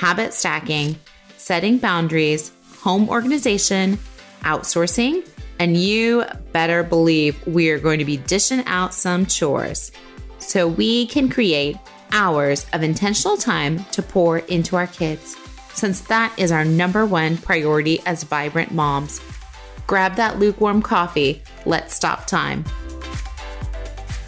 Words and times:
habit 0.00 0.32
stacking, 0.32 0.98
setting 1.36 1.76
boundaries, 1.76 2.52
home 2.78 3.06
organization, 3.10 3.98
outsourcing, 4.44 5.28
and 5.58 5.76
you 5.76 6.24
better 6.52 6.82
believe 6.82 7.46
we 7.46 7.68
are 7.68 7.78
going 7.78 7.98
to 7.98 8.04
be 8.06 8.16
dishing 8.16 8.64
out 8.64 8.94
some 8.94 9.26
chores 9.26 9.92
so 10.38 10.66
we 10.66 11.06
can 11.08 11.28
create 11.28 11.76
hours 12.12 12.64
of 12.72 12.82
intentional 12.82 13.36
time 13.36 13.84
to 13.92 14.00
pour 14.00 14.38
into 14.38 14.74
our 14.74 14.86
kids, 14.86 15.36
since 15.74 16.00
that 16.00 16.32
is 16.38 16.50
our 16.50 16.64
number 16.64 17.04
one 17.04 17.36
priority 17.36 18.00
as 18.06 18.22
vibrant 18.22 18.72
moms. 18.72 19.20
Grab 19.86 20.14
that 20.14 20.38
lukewarm 20.38 20.80
coffee. 20.80 21.42
Let's 21.66 21.94
stop 21.94 22.26
time. 22.26 22.64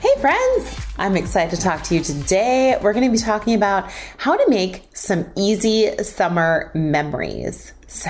Hey, 0.01 0.20
friends! 0.20 0.92
I'm 1.03 1.17
excited 1.17 1.56
to 1.56 1.61
talk 1.61 1.83
to 1.84 1.97
you 1.97 2.00
today. 2.00 2.78
We're 2.81 2.92
going 2.92 3.05
to 3.05 3.11
be 3.11 3.19
talking 3.19 3.55
about 3.55 3.91
how 4.19 4.36
to 4.36 4.48
make 4.48 4.84
some 4.95 5.27
easy 5.36 5.97
summer 6.05 6.70
memories. 6.75 7.72
So, 7.89 8.08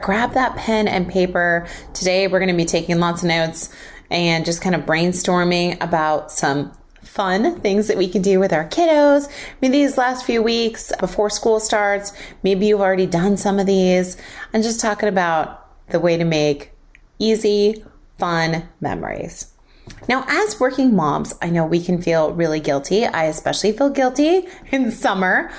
grab 0.00 0.34
that 0.34 0.54
pen 0.54 0.86
and 0.86 1.08
paper. 1.08 1.66
Today, 1.92 2.28
we're 2.28 2.38
going 2.38 2.52
to 2.52 2.56
be 2.56 2.66
taking 2.66 3.00
lots 3.00 3.24
of 3.24 3.28
notes 3.30 3.74
and 4.12 4.44
just 4.44 4.62
kind 4.62 4.76
of 4.76 4.82
brainstorming 4.82 5.82
about 5.82 6.30
some 6.30 6.70
fun 7.02 7.60
things 7.62 7.88
that 7.88 7.96
we 7.96 8.06
can 8.06 8.22
do 8.22 8.38
with 8.38 8.52
our 8.52 8.68
kiddos. 8.68 9.26
I 9.28 9.32
mean, 9.60 9.72
these 9.72 9.98
last 9.98 10.24
few 10.24 10.40
weeks 10.40 10.92
before 11.00 11.30
school 11.30 11.58
starts, 11.58 12.12
maybe 12.44 12.66
you've 12.66 12.80
already 12.80 13.06
done 13.06 13.38
some 13.38 13.58
of 13.58 13.66
these. 13.66 14.16
I'm 14.54 14.62
just 14.62 14.78
talking 14.78 15.08
about 15.08 15.66
the 15.88 15.98
way 15.98 16.16
to 16.16 16.24
make 16.24 16.70
easy, 17.18 17.84
fun 18.18 18.68
memories. 18.80 19.49
Now, 20.08 20.24
as 20.26 20.58
working 20.58 20.94
moms, 20.94 21.34
I 21.40 21.50
know 21.50 21.64
we 21.64 21.82
can 21.82 22.00
feel 22.00 22.32
really 22.32 22.60
guilty. 22.60 23.04
I 23.04 23.24
especially 23.24 23.72
feel 23.72 23.90
guilty 23.90 24.48
in 24.72 24.90
summer. 24.90 25.50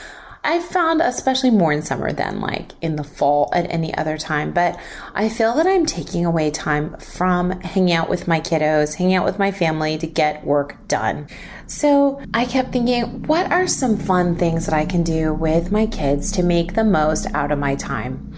I've 0.44 0.66
found, 0.66 1.02
especially 1.02 1.52
more 1.52 1.72
in 1.72 1.84
summer 1.84 2.12
than 2.12 2.42
like 2.42 2.72
in 2.82 2.96
the 2.96 3.04
fall 3.04 3.52
at 3.54 3.70
any 3.70 3.96
other 3.96 4.18
time, 4.18 4.52
but 4.52 4.80
I 5.14 5.30
feel 5.30 5.54
that 5.56 5.68
I'm 5.68 5.86
taking 5.86 6.26
away 6.26 6.50
time 6.50 6.98
from 6.98 7.52
hanging 7.62 7.94
out 7.94 8.10
with 8.10 8.28
my 8.28 8.42
kiddos, 8.42 8.96
hanging 8.96 9.14
out 9.14 9.26
with 9.26 9.38
my 9.38 9.52
family 9.52 10.00
to 10.00 10.08
get 10.08 10.44
work 10.44 10.88
done. 10.88 11.28
So 11.68 12.20
I 12.34 12.46
kept 12.46 12.72
thinking, 12.72 13.24
what 13.24 13.52
are 13.52 13.68
some 13.68 13.98
fun 13.98 14.36
things 14.36 14.66
that 14.66 14.74
I 14.74 14.86
can 14.86 15.04
do 15.04 15.32
with 15.32 15.72
my 15.72 15.86
kids 15.86 16.32
to 16.34 16.44
make 16.44 16.74
the 16.74 16.84
most 16.84 17.28
out 17.36 17.52
of 17.52 17.60
my 17.60 17.76
time? 17.76 18.34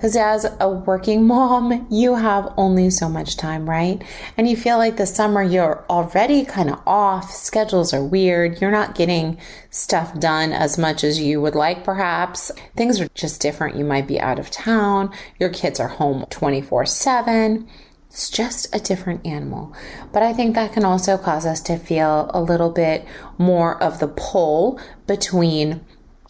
Because 0.00 0.16
as 0.16 0.46
a 0.60 0.70
working 0.70 1.26
mom, 1.26 1.86
you 1.90 2.14
have 2.14 2.54
only 2.56 2.88
so 2.88 3.06
much 3.06 3.36
time, 3.36 3.68
right? 3.68 4.02
And 4.38 4.48
you 4.48 4.56
feel 4.56 4.78
like 4.78 4.96
the 4.96 5.04
summer 5.04 5.42
you're 5.42 5.84
already 5.90 6.46
kind 6.46 6.70
of 6.70 6.80
off, 6.86 7.30
schedules 7.30 7.92
are 7.92 8.02
weird, 8.02 8.62
you're 8.62 8.70
not 8.70 8.94
getting 8.94 9.36
stuff 9.68 10.18
done 10.18 10.52
as 10.52 10.78
much 10.78 11.04
as 11.04 11.20
you 11.20 11.42
would 11.42 11.54
like, 11.54 11.84
perhaps. 11.84 12.50
Things 12.76 12.98
are 12.98 13.08
just 13.08 13.42
different. 13.42 13.76
You 13.76 13.84
might 13.84 14.08
be 14.08 14.18
out 14.18 14.38
of 14.38 14.50
town, 14.50 15.12
your 15.38 15.50
kids 15.50 15.78
are 15.78 15.88
home 15.88 16.24
24 16.30 16.86
7. 16.86 17.68
It's 18.06 18.30
just 18.30 18.74
a 18.74 18.80
different 18.80 19.26
animal. 19.26 19.74
But 20.14 20.22
I 20.22 20.32
think 20.32 20.54
that 20.54 20.72
can 20.72 20.86
also 20.86 21.18
cause 21.18 21.44
us 21.44 21.60
to 21.62 21.76
feel 21.76 22.30
a 22.32 22.40
little 22.40 22.70
bit 22.70 23.06
more 23.36 23.80
of 23.82 24.00
the 24.00 24.08
pull 24.08 24.80
between 25.06 25.84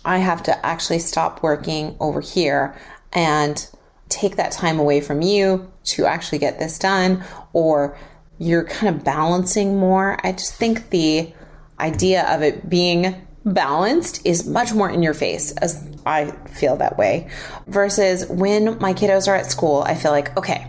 I 0.04 0.18
have 0.18 0.42
to 0.44 0.66
actually 0.66 1.00
stop 1.00 1.42
working 1.42 1.96
over 2.00 2.20
here 2.20 2.74
and 3.12 3.68
take 4.08 4.36
that 4.36 4.52
time 4.52 4.78
away 4.78 5.00
from 5.00 5.22
you 5.22 5.70
to 5.84 6.06
actually 6.06 6.38
get 6.38 6.58
this 6.58 6.78
done, 6.78 7.24
or 7.52 7.96
you're 8.38 8.64
kind 8.64 8.94
of 8.94 9.04
balancing 9.04 9.78
more. 9.78 10.18
I 10.24 10.32
just 10.32 10.54
think 10.54 10.90
the 10.90 11.32
idea 11.78 12.26
of 12.28 12.42
it 12.42 12.68
being 12.68 13.26
balanced 13.44 14.24
is 14.26 14.46
much 14.46 14.72
more 14.72 14.90
in 14.90 15.02
your 15.02 15.14
face 15.14 15.52
as 15.52 15.82
I 16.04 16.30
feel 16.48 16.76
that 16.76 16.98
way 16.98 17.30
versus 17.66 18.26
when 18.26 18.78
my 18.78 18.92
kiddos 18.92 19.28
are 19.28 19.34
at 19.34 19.46
school, 19.50 19.82
I 19.82 19.94
feel 19.94 20.10
like, 20.10 20.36
okay, 20.36 20.66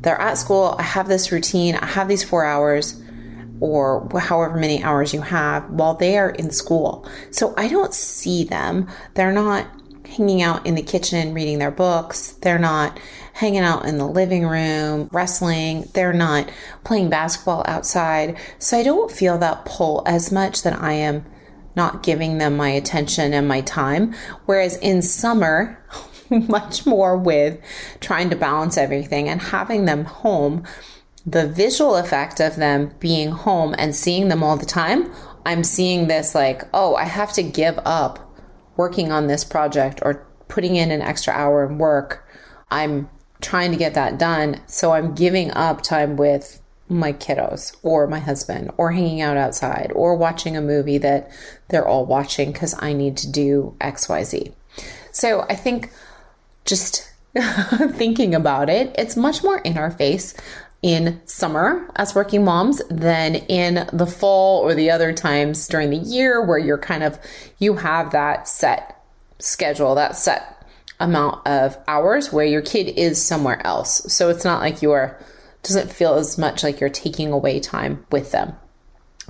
they're 0.00 0.20
at 0.20 0.38
school, 0.38 0.74
I 0.78 0.82
have 0.82 1.08
this 1.08 1.32
routine, 1.32 1.74
I 1.76 1.86
have 1.86 2.08
these 2.08 2.22
four 2.22 2.44
hours 2.44 3.00
or 3.60 4.08
however 4.18 4.56
many 4.56 4.82
hours 4.82 5.14
you 5.14 5.20
have 5.20 5.68
while 5.70 5.94
they 5.94 6.18
are 6.18 6.30
in 6.30 6.50
school. 6.50 7.08
So 7.30 7.54
I 7.56 7.68
don't 7.68 7.94
see 7.94 8.44
them. 8.44 8.88
They're 9.14 9.32
not 9.32 9.66
hanging 10.06 10.42
out 10.42 10.66
in 10.66 10.74
the 10.74 10.82
kitchen 10.82 11.34
reading 11.34 11.58
their 11.58 11.70
books. 11.70 12.32
They're 12.42 12.58
not 12.58 12.98
hanging 13.34 13.60
out 13.60 13.84
in 13.84 13.98
the 13.98 14.06
living 14.06 14.46
room 14.46 15.08
wrestling. 15.12 15.88
They're 15.92 16.12
not 16.12 16.50
playing 16.84 17.10
basketball 17.10 17.64
outside. 17.66 18.38
So 18.58 18.78
I 18.78 18.82
don't 18.82 19.10
feel 19.10 19.38
that 19.38 19.64
pull 19.64 20.02
as 20.06 20.30
much 20.30 20.62
that 20.62 20.80
I 20.80 20.92
am 20.92 21.24
not 21.76 22.02
giving 22.02 22.38
them 22.38 22.56
my 22.56 22.68
attention 22.68 23.32
and 23.32 23.48
my 23.48 23.60
time. 23.62 24.14
Whereas 24.46 24.76
in 24.78 25.02
summer, 25.02 25.84
much 26.30 26.86
more 26.86 27.16
with 27.16 27.60
trying 28.00 28.30
to 28.30 28.36
balance 28.36 28.76
everything 28.76 29.28
and 29.28 29.40
having 29.40 29.84
them 29.84 30.04
home, 30.04 30.64
the 31.26 31.48
visual 31.48 31.96
effect 31.96 32.40
of 32.40 32.56
them 32.56 32.94
being 33.00 33.30
home 33.30 33.74
and 33.78 33.94
seeing 33.96 34.28
them 34.28 34.42
all 34.42 34.56
the 34.56 34.66
time, 34.66 35.12
I'm 35.46 35.64
seeing 35.64 36.06
this 36.06 36.34
like, 36.34 36.62
oh, 36.72 36.94
I 36.94 37.04
have 37.04 37.32
to 37.34 37.42
give 37.42 37.78
up 37.84 38.23
working 38.76 39.12
on 39.12 39.26
this 39.26 39.44
project 39.44 40.00
or 40.02 40.26
putting 40.48 40.76
in 40.76 40.90
an 40.90 41.02
extra 41.02 41.32
hour 41.32 41.62
of 41.62 41.76
work. 41.76 42.26
I'm 42.70 43.08
trying 43.40 43.70
to 43.72 43.76
get 43.76 43.94
that 43.94 44.18
done. 44.18 44.60
So 44.66 44.92
I'm 44.92 45.14
giving 45.14 45.50
up 45.52 45.82
time 45.82 46.16
with 46.16 46.60
my 46.88 47.12
kiddos 47.12 47.74
or 47.82 48.06
my 48.06 48.18
husband 48.18 48.70
or 48.76 48.92
hanging 48.92 49.20
out 49.20 49.36
outside 49.36 49.90
or 49.94 50.16
watching 50.16 50.56
a 50.56 50.60
movie 50.60 50.98
that 50.98 51.30
they're 51.68 51.86
all 51.86 52.04
watching 52.06 52.52
because 52.52 52.74
I 52.82 52.92
need 52.92 53.16
to 53.18 53.30
do 53.30 53.76
XYZ. 53.80 54.52
So 55.10 55.46
I 55.48 55.54
think 55.54 55.90
just 56.64 57.10
thinking 57.92 58.34
about 58.34 58.68
it, 58.68 58.94
it's 58.98 59.16
much 59.16 59.42
more 59.42 59.58
in 59.58 59.78
our 59.78 59.90
face 59.90 60.34
in 60.84 61.18
summer 61.24 61.90
as 61.96 62.14
working 62.14 62.44
moms 62.44 62.82
than 62.90 63.36
in 63.36 63.88
the 63.94 64.06
fall 64.06 64.60
or 64.60 64.74
the 64.74 64.90
other 64.90 65.14
times 65.14 65.66
during 65.66 65.88
the 65.88 65.96
year 65.96 66.44
where 66.44 66.58
you're 66.58 66.76
kind 66.76 67.02
of 67.02 67.18
you 67.56 67.76
have 67.76 68.10
that 68.12 68.46
set 68.46 69.02
schedule, 69.38 69.94
that 69.94 70.14
set 70.14 70.62
amount 71.00 71.44
of 71.46 71.74
hours 71.88 72.34
where 72.34 72.44
your 72.44 72.60
kid 72.60 72.86
is 72.98 73.24
somewhere 73.24 73.66
else. 73.66 74.12
So 74.12 74.28
it's 74.28 74.44
not 74.44 74.60
like 74.60 74.82
you're 74.82 75.18
doesn't 75.62 75.90
feel 75.90 76.16
as 76.16 76.36
much 76.36 76.62
like 76.62 76.80
you're 76.80 76.90
taking 76.90 77.32
away 77.32 77.60
time 77.60 78.04
with 78.12 78.32
them. 78.32 78.54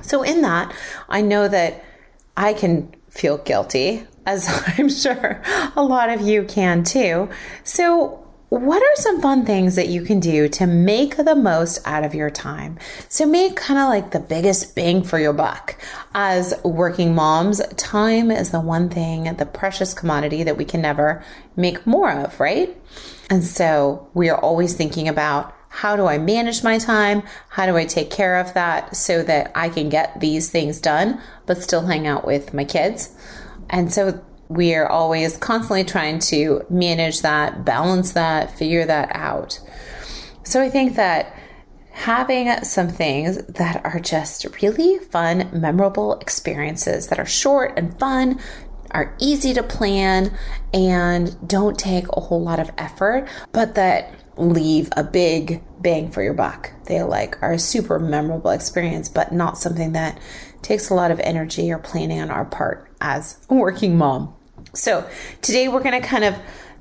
So 0.03 0.25
in 0.25 0.43
that, 0.43 0.75
I 1.09 1.21
know 1.21 1.47
that 1.47 1.85
I 2.37 2.55
can 2.55 2.93
feel 3.11 3.39
guilty 3.39 4.05
as 4.27 4.49
I'm 4.77 4.89
sure 4.89 5.41
a 5.77 5.85
lot 5.85 6.09
of 6.09 6.21
you 6.21 6.43
can 6.43 6.83
too. 6.83 7.29
So 7.63 8.24
what 8.61 8.83
are 8.83 8.97
some 9.03 9.21
fun 9.21 9.45
things 9.45 9.75
that 9.77 9.89
you 9.89 10.03
can 10.03 10.21
do 10.21 10.49
to 10.49 10.67
make 10.67 11.17
the 11.17 11.35
most 11.35 11.81
out 11.85 12.05
of 12.05 12.15
your 12.15 12.31
time? 12.31 12.79
So 13.09 13.27
make 13.27 13.57
kind 13.57 13.81
of 13.81 13.89
like 13.89 14.11
the 14.11 14.21
biggest 14.21 14.75
bang 14.75 15.03
for 15.03 15.19
your 15.19 15.33
buck. 15.33 15.77
As 16.15 16.55
working 16.65 17.15
moms, 17.15 17.61
time 17.77 18.31
is 18.31 18.51
the 18.51 18.61
one 18.61 18.89
thing, 18.89 19.25
the 19.37 19.47
precious 19.47 19.95
commodity 19.95 20.43
that 20.45 20.57
we 20.57 20.65
can 20.65 20.81
never 20.81 21.25
make 21.57 21.87
more 21.87 22.11
of, 22.11 22.39
right? 22.39 22.77
And 23.31 23.43
so 23.43 24.09
we 24.15 24.29
are 24.29 24.39
always 24.39 24.75
thinking 24.75 25.09
about 25.09 25.55
how 25.69 25.97
do 25.97 26.07
I 26.07 26.19
manage 26.19 26.63
my 26.63 26.79
time? 26.79 27.25
How 27.49 27.67
do 27.67 27.77
I 27.77 27.85
take 27.85 28.11
care 28.11 28.39
of 28.39 28.55
that 28.55 28.95
so 28.95 29.25
that 29.25 29.51
I 29.57 29.69
can 29.69 29.89
get 29.89 30.21
these 30.21 30.49
things 30.49 30.81
done, 30.81 31.21
but 31.47 31.61
still 31.61 31.85
hang 31.87 32.07
out 32.07 32.25
with 32.25 32.55
my 32.55 32.65
kids? 32.65 33.11
And 33.69 33.93
so 33.93 34.23
we 34.55 34.75
are 34.75 34.87
always 34.87 35.37
constantly 35.37 35.85
trying 35.85 36.19
to 36.21 36.65
manage 36.71 37.23
that, 37.23 37.65
balance 37.65 38.13
that, 38.13 38.57
figure 38.57 38.87
that 38.87 39.09
out. 39.15 39.61
So 40.45 40.61
I 40.63 40.71
think 40.71 40.97
that 40.97 41.37
having 41.91 42.63
some 42.65 42.89
things 42.89 43.45
that 43.45 43.85
are 43.85 44.01
just 44.01 44.47
really 44.63 44.99
fun, 44.99 45.49
memorable 45.53 46.19
experiences 46.19 47.09
that 47.09 47.19
are 47.19 47.27
short 47.27 47.73
and 47.77 47.99
fun, 47.99 48.41
are 48.91 49.17
easy 49.19 49.53
to 49.53 49.63
plan, 49.63 50.33
and 50.73 51.37
don't 51.49 51.77
take 51.77 52.07
a 52.09 52.21
whole 52.21 52.43
lot 52.43 52.61
of 52.61 52.71
effort, 52.79 53.29
but 53.53 53.75
that 53.75 54.15
leave 54.37 54.89
a 54.97 55.03
big 55.03 55.63
bang 55.81 56.11
for 56.11 56.23
your 56.23 56.35
buck. 56.35 56.71
They 56.85 57.03
like 57.03 57.41
are 57.43 57.53
a 57.53 57.59
super 57.59 57.99
memorable 57.99 58.51
experience, 58.51 59.09
but 59.09 59.33
not 59.33 59.59
something 59.59 59.93
that 59.93 60.19
takes 60.63 60.91
a 60.91 60.95
lot 60.95 61.11
of 61.11 61.21
energy 61.21 61.71
or 61.73 61.79
planning 61.79 62.21
on 62.21 62.31
our 62.31 62.45
part 62.45 62.89
as 63.01 63.45
a 63.51 63.55
working 63.55 63.97
mom. 63.97 64.35
So 64.75 65.09
today 65.43 65.69
we're 65.69 65.83
going 65.83 66.01
to 66.01 66.07
kind 66.07 66.25
of 66.25 66.37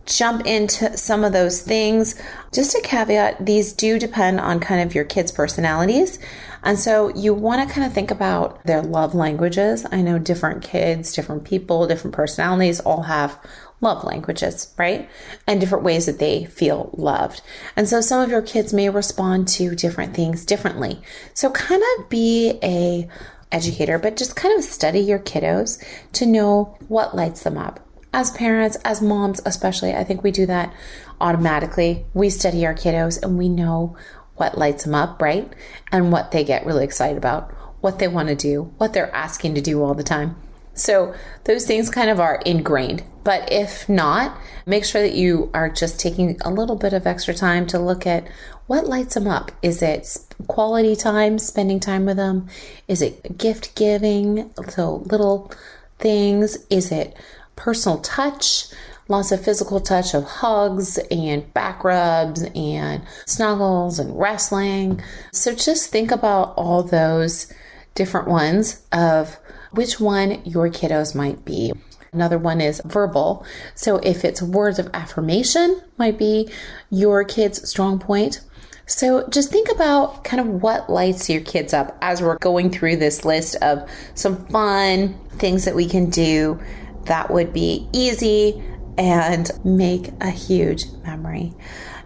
jump 0.05 0.45
into 0.45 0.97
some 0.97 1.23
of 1.23 1.31
those 1.31 1.61
things. 1.61 2.15
Just 2.51 2.75
a 2.75 2.81
caveat, 2.81 3.45
these 3.45 3.73
do 3.73 3.97
depend 3.97 4.39
on 4.39 4.59
kind 4.59 4.81
of 4.81 4.93
your 4.93 5.05
kids' 5.05 5.31
personalities. 5.31 6.19
And 6.63 6.79
so 6.79 7.09
you 7.15 7.33
want 7.33 7.67
to 7.67 7.73
kind 7.73 7.85
of 7.85 7.93
think 7.93 8.11
about 8.11 8.63
their 8.65 8.81
love 8.81 9.15
languages. 9.15 9.85
I 9.91 10.01
know 10.01 10.19
different 10.19 10.63
kids, 10.63 11.13
different 11.13 11.43
people, 11.45 11.87
different 11.87 12.15
personalities 12.15 12.79
all 12.79 13.03
have 13.03 13.39
love 13.81 14.03
languages, 14.03 14.73
right? 14.77 15.09
And 15.45 15.59
different 15.59 15.83
ways 15.83 16.05
that 16.05 16.19
they 16.19 16.45
feel 16.45 16.89
loved. 16.93 17.41
And 17.75 17.87
so 17.87 18.01
some 18.01 18.21
of 18.21 18.29
your 18.29 18.41
kids 18.41 18.73
may 18.73 18.89
respond 18.89 19.47
to 19.49 19.75
different 19.75 20.15
things 20.15 20.45
differently. 20.45 21.01
So 21.33 21.51
kind 21.51 21.83
of 21.97 22.09
be 22.09 22.59
a 22.63 23.09
educator, 23.51 23.99
but 23.99 24.17
just 24.17 24.35
kind 24.35 24.57
of 24.57 24.63
study 24.63 24.99
your 24.99 25.19
kiddos 25.19 25.83
to 26.13 26.25
know 26.25 26.77
what 26.87 27.15
lights 27.15 27.43
them 27.43 27.57
up. 27.57 27.82
As 28.13 28.29
parents, 28.29 28.77
as 28.85 29.01
moms, 29.01 29.41
especially, 29.43 29.93
I 29.93 30.03
think 30.03 30.21
we 30.23 30.31
do 30.31 30.45
that 30.45 30.71
automatically. 31.19 32.05
We 32.13 32.29
study 32.29 32.65
our 32.65 32.75
kiddos 32.75 33.21
and 33.21 33.37
we 33.37 33.49
know 33.49 33.97
what 34.35 34.57
lights 34.57 34.83
them 34.83 34.93
up, 34.93 35.21
right? 35.21 35.51
And 35.91 36.11
what 36.11 36.31
they 36.31 36.43
get 36.43 36.65
really 36.65 36.83
excited 36.83 37.17
about, 37.17 37.51
what 37.81 37.97
they 37.97 38.07
want 38.07 38.29
to 38.29 38.35
do, 38.35 38.71
what 38.77 38.93
they're 38.93 39.13
asking 39.15 39.55
to 39.55 39.61
do 39.61 39.83
all 39.83 39.95
the 39.95 40.03
time. 40.03 40.35
So 40.75 41.13
those 41.43 41.65
things 41.65 41.89
kind 41.89 42.09
of 42.09 42.19
are 42.19 42.41
ingrained. 42.45 43.03
But 43.23 43.51
if 43.51 43.87
not, 43.87 44.37
make 44.65 44.85
sure 44.85 45.01
that 45.01 45.13
you 45.13 45.49
are 45.53 45.69
just 45.69 45.99
taking 45.99 46.37
a 46.41 46.51
little 46.51 46.75
bit 46.75 46.93
of 46.93 47.07
extra 47.07 47.33
time 47.33 47.67
to 47.67 47.79
look 47.79 48.05
at 48.05 48.27
what 48.67 48.87
lights 48.87 49.13
them 49.13 49.27
up. 49.27 49.51
Is 49.61 49.81
it 49.81 50.19
quality 50.47 50.95
time, 50.95 51.37
spending 51.39 51.79
time 51.79 52.05
with 52.05 52.17
them? 52.17 52.47
Is 52.87 53.01
it 53.01 53.37
gift 53.37 53.75
giving? 53.75 54.51
So 54.69 54.97
little 55.05 55.51
things. 55.99 56.57
Is 56.69 56.91
it 56.91 57.15
personal 57.55 57.99
touch? 57.99 58.67
Lots 59.09 59.31
of 59.31 59.43
physical 59.43 59.81
touch 59.81 60.13
of 60.13 60.23
hugs 60.23 60.97
and 61.11 61.53
back 61.53 61.83
rubs 61.83 62.43
and 62.55 63.03
snuggles 63.25 63.99
and 63.99 64.17
wrestling. 64.17 65.01
So 65.33 65.53
just 65.53 65.89
think 65.89 66.09
about 66.11 66.53
all 66.55 66.83
those 66.83 67.51
different 67.95 68.27
ones 68.27 68.81
of 68.91 69.37
which 69.71 69.99
one 69.99 70.43
your 70.45 70.69
kiddos 70.69 71.13
might 71.15 71.43
be. 71.43 71.73
Another 72.13 72.37
one 72.37 72.61
is 72.61 72.81
verbal. 72.85 73.45
So 73.75 73.97
if 73.97 74.23
it's 74.23 74.41
words 74.41 74.79
of 74.79 74.89
affirmation, 74.93 75.81
might 75.97 76.17
be 76.17 76.49
your 76.89 77.23
kid's 77.23 77.67
strong 77.67 77.99
point. 77.99 78.39
So 78.85 79.27
just 79.29 79.49
think 79.49 79.69
about 79.71 80.23
kind 80.23 80.39
of 80.39 80.61
what 80.61 80.89
lights 80.89 81.29
your 81.29 81.41
kids 81.41 81.73
up 81.73 81.97
as 82.01 82.21
we're 82.21 82.37
going 82.37 82.69
through 82.69 82.97
this 82.97 83.25
list 83.25 83.55
of 83.57 83.89
some 84.13 84.45
fun 84.47 85.17
things 85.37 85.65
that 85.65 85.75
we 85.75 85.87
can 85.87 86.09
do 86.09 86.59
that 87.05 87.31
would 87.31 87.53
be 87.53 87.87
easy 87.93 88.61
and 88.97 89.49
make 89.63 90.11
a 90.21 90.29
huge 90.29 90.85
memory. 91.03 91.53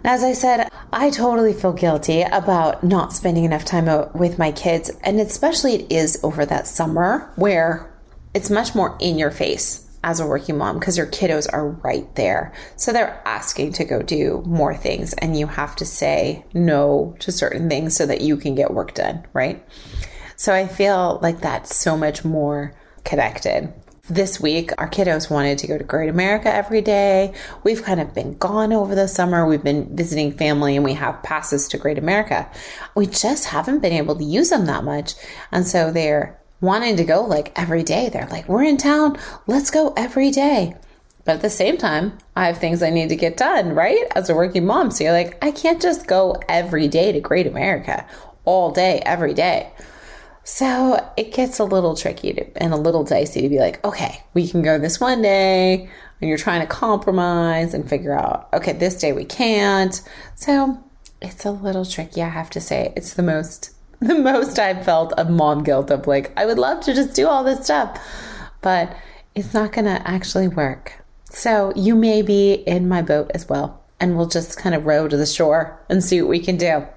As 0.03 0.23
I 0.23 0.33
said, 0.33 0.69
I 0.93 1.09
totally 1.09 1.53
feel 1.53 1.73
guilty 1.73 2.21
about 2.21 2.83
not 2.83 3.11
spending 3.11 3.43
enough 3.43 3.65
time 3.65 4.09
with 4.13 4.39
my 4.39 4.51
kids, 4.51 4.89
and 5.03 5.19
especially 5.19 5.75
it 5.75 5.91
is 5.91 6.19
over 6.23 6.45
that 6.45 6.67
summer 6.67 7.31
where 7.35 7.93
it's 8.33 8.49
much 8.49 8.73
more 8.75 8.97
in 9.01 9.17
your 9.17 9.31
face 9.31 9.83
as 10.03 10.19
a 10.19 10.27
working 10.27 10.57
mom 10.57 10.79
because 10.79 10.97
your 10.97 11.07
kiddos 11.07 11.51
are 11.51 11.69
right 11.69 12.15
there. 12.15 12.53
So 12.77 12.93
they're 12.93 13.21
asking 13.25 13.73
to 13.73 13.85
go 13.85 14.01
do 14.01 14.43
more 14.45 14.75
things, 14.75 15.13
and 15.13 15.37
you 15.37 15.47
have 15.47 15.75
to 15.77 15.85
say 15.85 16.45
no 16.53 17.15
to 17.19 17.31
certain 17.31 17.67
things 17.67 17.95
so 17.95 18.05
that 18.05 18.21
you 18.21 18.37
can 18.37 18.55
get 18.55 18.73
work 18.73 18.93
done, 18.93 19.27
right? 19.33 19.61
So 20.37 20.53
I 20.53 20.67
feel 20.67 21.19
like 21.21 21.41
that's 21.41 21.75
so 21.75 21.97
much 21.97 22.23
more 22.23 22.73
connected 23.03 23.73
this 24.09 24.39
week, 24.39 24.71
our 24.77 24.89
kiddos 24.89 25.29
wanted 25.29 25.57
to 25.59 25.67
go 25.67 25.77
to 25.77 25.83
Great 25.83 26.09
America 26.09 26.53
every 26.53 26.81
day. 26.81 27.33
We've 27.63 27.83
kind 27.83 27.99
of 27.99 28.13
been 28.13 28.37
gone 28.37 28.71
over 28.71 28.95
the 28.95 29.07
summer. 29.07 29.45
We've 29.45 29.63
been 29.63 29.95
visiting 29.95 30.31
family 30.31 30.75
and 30.75 30.85
we 30.85 30.93
have 30.93 31.23
passes 31.23 31.67
to 31.69 31.77
Great 31.77 31.97
America. 31.97 32.49
We 32.95 33.07
just 33.07 33.45
haven't 33.45 33.79
been 33.79 33.93
able 33.93 34.15
to 34.15 34.23
use 34.23 34.49
them 34.49 34.65
that 34.65 34.83
much. 34.83 35.13
And 35.51 35.67
so 35.67 35.91
they're 35.91 36.39
wanting 36.61 36.97
to 36.97 37.03
go 37.03 37.23
like 37.23 37.51
every 37.59 37.83
day. 37.83 38.09
They're 38.09 38.27
like, 38.27 38.47
we're 38.47 38.63
in 38.63 38.77
town. 38.77 39.17
Let's 39.45 39.71
go 39.71 39.93
every 39.97 40.31
day. 40.31 40.75
But 41.25 41.35
at 41.35 41.41
the 41.41 41.49
same 41.49 41.77
time, 41.77 42.17
I 42.37 42.45
have 42.47 42.57
things 42.57 42.81
I 42.81 42.89
need 42.89 43.09
to 43.09 43.15
get 43.17 43.35
done, 43.35 43.75
right? 43.75 44.05
As 44.15 44.29
a 44.29 44.35
working 44.35 44.65
mom. 44.65 44.91
So 44.91 45.03
you're 45.03 45.13
like, 45.13 45.37
I 45.43 45.51
can't 45.51 45.81
just 45.81 46.07
go 46.07 46.37
every 46.47 46.87
day 46.87 47.11
to 47.11 47.19
Great 47.19 47.47
America 47.47 48.05
all 48.45 48.71
day, 48.71 49.01
every 49.05 49.33
day. 49.33 49.73
So 50.49 51.05
it 51.17 51.33
gets 51.33 51.59
a 51.59 51.65
little 51.65 51.93
tricky 51.93 52.31
to, 52.31 52.63
and 52.63 52.73
a 52.73 52.77
little 52.77 53.03
dicey 53.03 53.41
to 53.41 53.49
be 53.49 53.59
like, 53.59 53.83
okay, 53.83 54.23
we 54.33 54.47
can 54.47 54.61
go 54.61 54.79
this 54.79 54.97
one 54.97 55.21
day, 55.21 55.89
and 56.21 56.29
you're 56.29 56.37
trying 56.37 56.61
to 56.61 56.67
compromise 56.67 57.73
and 57.73 57.87
figure 57.87 58.17
out, 58.17 58.47
okay, 58.53 58.71
this 58.71 58.97
day 58.97 59.11
we 59.11 59.25
can't. 59.25 60.01
So 60.35 60.81
it's 61.21 61.43
a 61.43 61.51
little 61.51 61.83
tricky, 61.83 62.21
I 62.21 62.29
have 62.29 62.49
to 62.51 62.61
say. 62.61 62.93
It's 62.95 63.15
the 63.15 63.23
most 63.23 63.71
the 63.99 64.17
most 64.17 64.57
I've 64.57 64.85
felt 64.85 65.11
of 65.13 65.29
mom 65.29 65.65
guilt 65.65 65.91
of 65.91 66.07
like, 66.07 66.31
I 66.37 66.45
would 66.45 66.57
love 66.57 66.79
to 66.85 66.93
just 66.93 67.13
do 67.13 67.27
all 67.27 67.43
this 67.43 67.65
stuff, 67.65 68.01
but 68.61 68.95
it's 69.35 69.53
not 69.53 69.73
gonna 69.73 70.01
actually 70.05 70.47
work. 70.47 71.03
So 71.25 71.73
you 71.75 71.93
may 71.93 72.21
be 72.21 72.53
in 72.53 72.87
my 72.87 73.01
boat 73.01 73.31
as 73.33 73.49
well 73.49 73.83
and 73.99 74.15
we'll 74.15 74.27
just 74.27 74.57
kind 74.57 74.75
of 74.75 74.85
row 74.85 75.09
to 75.09 75.17
the 75.17 75.25
shore 75.25 75.77
and 75.89 76.01
see 76.01 76.21
what 76.21 76.29
we 76.29 76.39
can 76.39 76.55
do. 76.55 76.87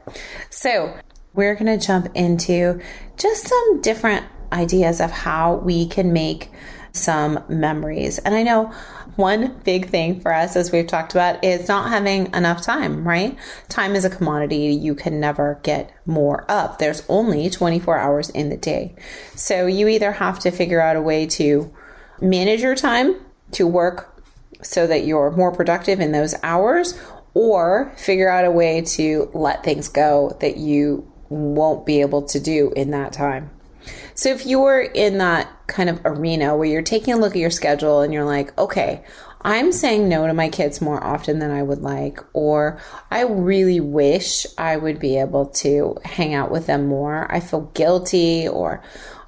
So, 0.50 0.94
we're 1.34 1.54
going 1.54 1.78
to 1.78 1.84
jump 1.84 2.08
into 2.14 2.80
just 3.16 3.48
some 3.48 3.80
different 3.80 4.26
ideas 4.52 5.00
of 5.00 5.10
how 5.10 5.56
we 5.56 5.86
can 5.86 6.12
make 6.12 6.50
some 6.92 7.42
memories. 7.48 8.18
And 8.18 8.34
I 8.34 8.42
know 8.42 8.72
one 9.16 9.60
big 9.64 9.88
thing 9.88 10.20
for 10.20 10.32
us, 10.32 10.56
as 10.56 10.72
we've 10.72 10.86
talked 10.86 11.12
about, 11.12 11.44
is 11.44 11.68
not 11.68 11.90
having 11.90 12.32
enough 12.34 12.62
time, 12.62 13.06
right? 13.06 13.36
Time 13.68 13.94
is 13.94 14.04
a 14.04 14.10
commodity 14.10 14.74
you 14.74 14.94
can 14.94 15.20
never 15.20 15.60
get 15.62 15.92
more 16.06 16.50
of. 16.50 16.78
There's 16.78 17.04
only 17.08 17.50
24 17.50 17.98
hours 17.98 18.30
in 18.30 18.48
the 18.48 18.56
day. 18.56 18.94
So 19.34 19.66
you 19.66 19.88
either 19.88 20.12
have 20.12 20.38
to 20.40 20.50
figure 20.50 20.80
out 20.80 20.96
a 20.96 21.02
way 21.02 21.26
to 21.26 21.72
manage 22.20 22.62
your 22.62 22.74
time 22.74 23.16
to 23.52 23.66
work 23.66 24.22
so 24.62 24.86
that 24.86 25.04
you're 25.04 25.30
more 25.30 25.52
productive 25.52 26.00
in 26.00 26.12
those 26.12 26.34
hours 26.42 26.98
or 27.34 27.92
figure 27.96 28.28
out 28.28 28.44
a 28.44 28.50
way 28.50 28.80
to 28.82 29.30
let 29.32 29.64
things 29.64 29.88
go 29.88 30.36
that 30.40 30.56
you 30.56 31.09
won't 31.30 31.86
be 31.86 32.02
able 32.02 32.22
to 32.22 32.38
do 32.38 32.72
in 32.76 32.90
that 32.90 33.12
time. 33.12 33.50
So 34.14 34.28
if 34.28 34.44
you're 34.44 34.82
in 34.82 35.18
that 35.18 35.48
kind 35.66 35.88
of 35.88 36.02
arena 36.04 36.54
where 36.54 36.68
you're 36.68 36.82
taking 36.82 37.14
a 37.14 37.16
look 37.16 37.32
at 37.32 37.38
your 37.38 37.50
schedule 37.50 38.02
and 38.02 38.12
you're 38.12 38.26
like, 38.26 38.56
okay, 38.58 39.02
I'm 39.40 39.72
saying 39.72 40.06
no 40.06 40.26
to 40.26 40.34
my 40.34 40.50
kids 40.50 40.82
more 40.82 41.02
often 41.02 41.38
than 41.38 41.50
I 41.50 41.62
would 41.62 41.80
like, 41.80 42.20
or 42.34 42.78
I 43.10 43.22
really 43.22 43.80
wish 43.80 44.46
I 44.58 44.76
would 44.76 44.98
be 44.98 45.18
able 45.18 45.46
to 45.46 45.96
hang 46.04 46.34
out 46.34 46.50
with 46.50 46.66
them 46.66 46.86
more. 46.86 47.26
I 47.32 47.40
feel 47.40 47.62
guilty, 47.72 48.46
or 48.46 48.82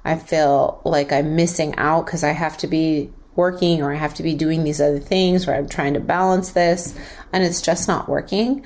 I 0.05 0.17
feel 0.17 0.81
like 0.85 1.11
I'm 1.11 1.35
missing 1.35 1.73
out 1.77 2.05
because 2.05 2.23
I 2.23 2.31
have 2.31 2.59
to 2.59 2.67
be 2.67 3.11
working 3.35 3.81
or 3.81 3.91
I 3.91 3.95
have 3.95 4.13
to 4.15 4.23
be 4.23 4.35
doing 4.35 4.63
these 4.63 4.79
other 4.79 4.99
things, 4.99 5.47
or 5.47 5.55
I'm 5.55 5.67
trying 5.67 5.95
to 5.95 5.99
balance 5.99 6.51
this 6.51 6.95
and 7.31 7.43
it's 7.43 7.63
just 7.63 7.87
not 7.87 8.07
working 8.07 8.63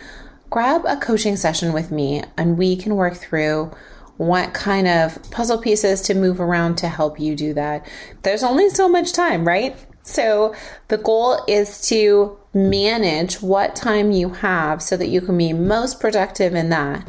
grab 0.50 0.84
a 0.86 0.98
coaching 0.98 1.36
session 1.36 1.74
with 1.74 1.92
me 1.92 2.24
and 2.38 2.58
we 2.58 2.76
can 2.76 2.96
work 2.96 3.16
through 3.16 3.72
what 4.18 4.54
kind 4.54 4.88
of 4.88 5.32
puzzle 5.32 5.60
pieces 5.60 6.02
to 6.02 6.16
move 6.16 6.40
around 6.40 6.76
to 6.78 6.90
help 6.90 7.20
you 7.20 7.36
do 7.36 7.54
that. 7.54 7.88
There's 8.24 8.44
only 8.44 8.70
so 8.70 8.90
much 8.90 9.14
time, 9.14 9.48
right? 9.48 9.76
So 10.04 10.56
the 10.88 10.98
goal 10.98 11.44
is 11.48 11.82
to 11.90 12.38
manage 12.54 13.42
what 13.42 13.76
time 13.76 14.12
you 14.12 14.30
have 14.30 14.82
so 14.82 14.98
that 14.98 15.10
you 15.10 15.22
can 15.22 15.38
be 15.38 15.54
most 15.54 16.00
productive 16.00 16.56
in 16.56 16.70
that 16.70 17.08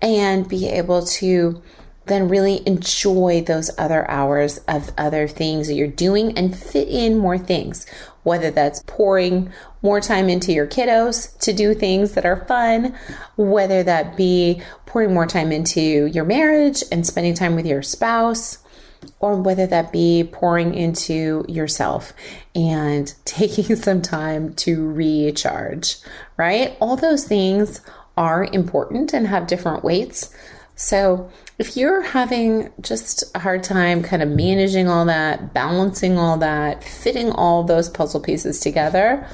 and 0.00 0.48
be 0.48 0.66
able 0.68 1.04
to 1.04 1.62
then 2.06 2.28
really 2.28 2.66
enjoy 2.66 3.42
those 3.42 3.70
other 3.78 4.08
hours 4.08 4.58
of 4.68 4.92
other 4.96 5.26
things 5.26 5.66
that 5.66 5.74
you're 5.74 5.88
doing 5.88 6.38
and 6.38 6.56
fit 6.56 6.88
in 6.88 7.18
more 7.18 7.36
things, 7.36 7.84
whether 8.26 8.50
that's 8.50 8.82
pouring 8.88 9.48
more 9.82 10.00
time 10.00 10.28
into 10.28 10.52
your 10.52 10.66
kiddos 10.66 11.38
to 11.38 11.52
do 11.52 11.72
things 11.72 12.12
that 12.14 12.26
are 12.26 12.44
fun, 12.46 12.92
whether 13.36 13.84
that 13.84 14.16
be 14.16 14.60
pouring 14.84 15.14
more 15.14 15.28
time 15.28 15.52
into 15.52 16.06
your 16.06 16.24
marriage 16.24 16.82
and 16.90 17.06
spending 17.06 17.34
time 17.34 17.54
with 17.54 17.64
your 17.64 17.82
spouse, 17.82 18.58
or 19.20 19.36
whether 19.40 19.64
that 19.64 19.92
be 19.92 20.28
pouring 20.32 20.74
into 20.74 21.44
yourself 21.48 22.12
and 22.52 23.14
taking 23.24 23.76
some 23.76 24.02
time 24.02 24.52
to 24.54 24.90
recharge, 24.90 25.96
right? 26.36 26.76
All 26.80 26.96
those 26.96 27.24
things 27.24 27.80
are 28.16 28.44
important 28.52 29.12
and 29.12 29.28
have 29.28 29.46
different 29.46 29.84
weights. 29.84 30.34
So, 30.78 31.30
if 31.58 31.76
you're 31.76 32.02
having 32.02 32.70
just 32.82 33.24
a 33.34 33.38
hard 33.38 33.62
time 33.64 34.02
kind 34.02 34.22
of 34.22 34.28
managing 34.28 34.88
all 34.88 35.06
that, 35.06 35.54
balancing 35.54 36.18
all 36.18 36.36
that, 36.38 36.84
fitting 36.84 37.30
all 37.32 37.64
those 37.64 37.88
puzzle 37.88 38.20
pieces 38.20 38.60
together, 38.60 39.26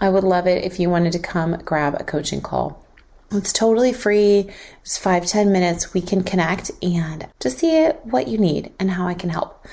I 0.00 0.08
would 0.08 0.22
love 0.22 0.46
it 0.46 0.64
if 0.64 0.78
you 0.78 0.88
wanted 0.88 1.12
to 1.14 1.18
come 1.18 1.56
grab 1.64 1.96
a 1.98 2.04
coaching 2.04 2.40
call. 2.40 2.86
It's 3.32 3.52
totally 3.52 3.92
free. 3.92 4.48
It's 4.82 4.96
five 4.96 5.26
ten 5.26 5.50
minutes. 5.50 5.92
We 5.94 6.00
can 6.00 6.22
connect 6.22 6.70
and 6.80 7.26
just 7.40 7.58
see 7.58 7.86
what 8.04 8.28
you 8.28 8.38
need 8.38 8.72
and 8.78 8.92
how 8.92 9.08
I 9.08 9.14
can 9.14 9.30
help. 9.30 9.66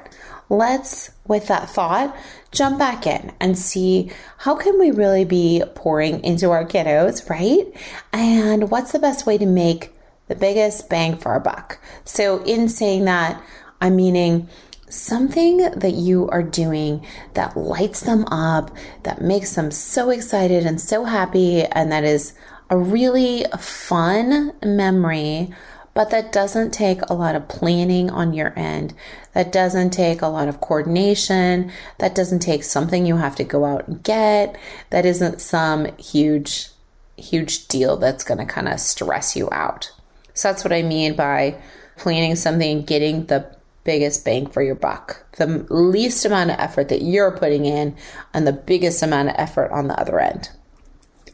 let's 0.51 1.13
with 1.29 1.47
that 1.47 1.71
thought 1.71 2.15
jump 2.51 2.79
back 2.79 3.07
in 3.07 3.33
and 3.41 3.57
see 3.57 4.11
how 4.39 4.57
can 4.57 4.79
we 4.79 4.91
really 4.91 5.25
be 5.25 5.63
pouring 5.77 6.23
into 6.25 6.51
our 6.51 6.65
kiddos 6.65 7.31
right 7.31 7.73
and 8.13 8.69
what's 8.69 8.91
the 8.91 8.99
best 8.99 9.25
way 9.25 9.39
to 9.39 9.47
make 9.47 9.95
the 10.27 10.35
biggest 10.35 10.91
bang 10.91 11.17
for 11.17 11.31
our 11.31 11.41
buck 11.41 11.79
so 12.05 12.43
in 12.43 12.69
saying 12.69 13.05
that 13.05 13.41
i'm 13.81 13.95
meaning 13.95 14.49
something 14.91 15.59
that 15.59 15.95
you 15.95 16.29
are 16.29 16.43
doing 16.43 17.07
that 17.35 17.57
lights 17.57 18.01
them 18.01 18.25
up 18.27 18.71
that 19.05 19.21
makes 19.21 19.55
them 19.55 19.71
so 19.71 20.11
excited 20.11 20.67
and 20.67 20.81
so 20.81 21.05
happy 21.05 21.63
and 21.65 21.91
that 21.91 22.05
is 22.05 22.35
a 22.69 22.77
really 22.77 23.45
fun 23.59 24.53
memory 24.63 25.51
but 25.93 26.11
that 26.11 26.33
doesn't 26.33 26.71
take 26.71 27.03
a 27.03 27.15
lot 27.15 27.35
of 27.35 27.49
planning 27.49 28.11
on 28.11 28.33
your 28.33 28.57
end. 28.57 28.95
That 29.35 29.53
doesn't 29.53 29.91
take 29.91 30.23
a 30.23 30.29
lot 30.29 30.49
of 30.49 30.61
coordination. 30.61 31.73
That 31.99 32.15
doesn't 32.15 32.41
take 32.41 32.63
something 32.63 33.05
you 33.05 33.17
have 33.17 33.35
to 33.37 33.45
go 33.45 33.65
out 33.65 33.89
and 33.89 34.03
get. 34.03 34.57
That 34.91 35.05
isn't 35.05 35.41
some 35.41 35.95
huge, 35.97 36.69
huge 37.17 37.67
deal 37.67 37.97
that's 37.97 38.25
going 38.25 38.39
to 38.39 38.47
kind 38.47 38.69
of 38.69 38.79
stress 38.79 39.35
you 39.35 39.49
out. 39.51 39.93
So 40.33 40.49
that's 40.49 40.65
what 40.65 40.73
I 40.73 40.83
mean 40.83 41.17
by 41.17 41.61
planning 41.97 42.37
something, 42.37 42.83
getting 42.85 43.27
the 43.27 43.55
biggest 43.85 44.25
bang 44.25 44.47
for 44.47 44.63
your 44.63 44.75
buck, 44.75 45.27
the 45.37 45.67
least 45.71 46.25
amount 46.25 46.51
of 46.51 46.59
effort 46.59 46.89
that 46.89 47.03
you're 47.03 47.37
putting 47.37 47.65
in, 47.65 47.97
and 48.35 48.47
the 48.47 48.53
biggest 48.53 49.03
amount 49.03 49.29
of 49.29 49.35
effort 49.39 49.71
on 49.73 49.89
the 49.89 49.99
other 49.99 50.21
end. 50.21 50.51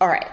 All 0.00 0.08
right 0.08 0.26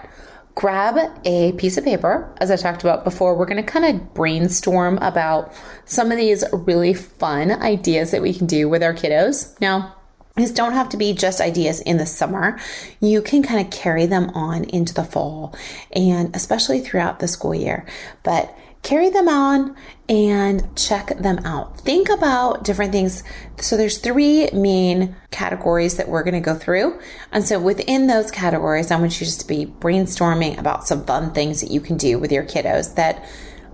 grab 0.54 0.96
a 1.24 1.52
piece 1.52 1.76
of 1.76 1.84
paper. 1.84 2.32
As 2.38 2.50
I 2.50 2.56
talked 2.56 2.82
about 2.82 3.04
before, 3.04 3.36
we're 3.36 3.46
going 3.46 3.62
to 3.64 3.70
kind 3.70 3.84
of 3.84 4.14
brainstorm 4.14 4.98
about 4.98 5.52
some 5.84 6.12
of 6.12 6.18
these 6.18 6.44
really 6.52 6.94
fun 6.94 7.50
ideas 7.50 8.10
that 8.12 8.22
we 8.22 8.32
can 8.32 8.46
do 8.46 8.68
with 8.68 8.82
our 8.82 8.94
kiddos. 8.94 9.60
Now, 9.60 9.96
these 10.36 10.52
don't 10.52 10.72
have 10.72 10.88
to 10.90 10.96
be 10.96 11.12
just 11.12 11.40
ideas 11.40 11.80
in 11.80 11.96
the 11.96 12.06
summer. 12.06 12.58
You 13.00 13.22
can 13.22 13.42
kind 13.42 13.64
of 13.64 13.72
carry 13.72 14.06
them 14.06 14.30
on 14.30 14.64
into 14.64 14.92
the 14.92 15.04
fall 15.04 15.54
and 15.92 16.34
especially 16.34 16.80
throughout 16.80 17.20
the 17.20 17.28
school 17.28 17.54
year. 17.54 17.86
But 18.24 18.56
carry 18.84 19.10
them 19.10 19.28
on 19.28 19.74
and 20.08 20.76
check 20.76 21.08
them 21.18 21.38
out. 21.38 21.80
Think 21.80 22.10
about 22.10 22.62
different 22.62 22.92
things. 22.92 23.24
So 23.58 23.76
there's 23.76 23.98
three 23.98 24.48
main 24.52 25.16
categories 25.30 25.96
that 25.96 26.08
we're 26.08 26.22
going 26.22 26.34
to 26.34 26.40
go 26.40 26.54
through. 26.54 27.00
And 27.32 27.42
so 27.42 27.58
within 27.58 28.06
those 28.06 28.30
categories, 28.30 28.90
I 28.90 28.96
want 28.96 29.18
you 29.18 29.24
just 29.24 29.40
to 29.40 29.46
be 29.46 29.66
brainstorming 29.66 30.58
about 30.58 30.86
some 30.86 31.04
fun 31.06 31.32
things 31.32 31.62
that 31.62 31.70
you 31.70 31.80
can 31.80 31.96
do 31.96 32.18
with 32.18 32.30
your 32.30 32.44
kiddos 32.44 32.94
that 32.94 33.26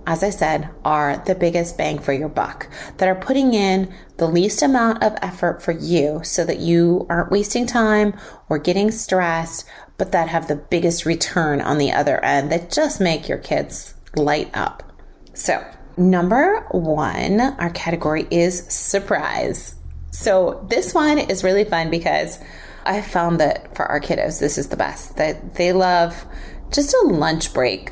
as 0.07 0.23
I 0.23 0.31
said, 0.31 0.67
are 0.83 1.21
the 1.27 1.35
biggest 1.35 1.77
bang 1.77 1.99
for 1.99 2.11
your 2.11 2.27
buck, 2.27 2.67
that 2.97 3.07
are 3.07 3.13
putting 3.13 3.53
in 3.53 3.93
the 4.17 4.27
least 4.27 4.63
amount 4.63 5.03
of 5.03 5.15
effort 5.21 5.61
for 5.61 5.73
you 5.73 6.21
so 6.23 6.43
that 6.43 6.57
you 6.57 7.05
aren't 7.07 7.29
wasting 7.29 7.67
time 7.67 8.19
or 8.49 8.57
getting 8.57 8.89
stressed, 8.89 9.63
but 9.99 10.11
that 10.11 10.27
have 10.27 10.47
the 10.47 10.55
biggest 10.55 11.05
return 11.05 11.61
on 11.61 11.77
the 11.77 11.91
other 11.91 12.19
end 12.25 12.51
that 12.51 12.71
just 12.71 12.99
make 12.99 13.29
your 13.29 13.37
kids 13.37 13.93
light 14.15 14.49
up. 14.55 14.90
So, 15.41 15.65
number 15.97 16.67
one, 16.69 17.41
our 17.41 17.71
category 17.71 18.27
is 18.29 18.63
surprise. 18.71 19.73
So, 20.11 20.63
this 20.69 20.93
one 20.93 21.17
is 21.17 21.43
really 21.43 21.63
fun 21.63 21.89
because 21.89 22.37
I 22.85 23.01
found 23.01 23.39
that 23.39 23.75
for 23.75 23.87
our 23.87 23.99
kiddos, 23.99 24.39
this 24.39 24.59
is 24.59 24.67
the 24.67 24.77
best. 24.77 25.17
That 25.17 25.55
they 25.55 25.73
love 25.73 26.27
just 26.71 26.93
a 26.93 27.07
lunch 27.07 27.55
break. 27.55 27.89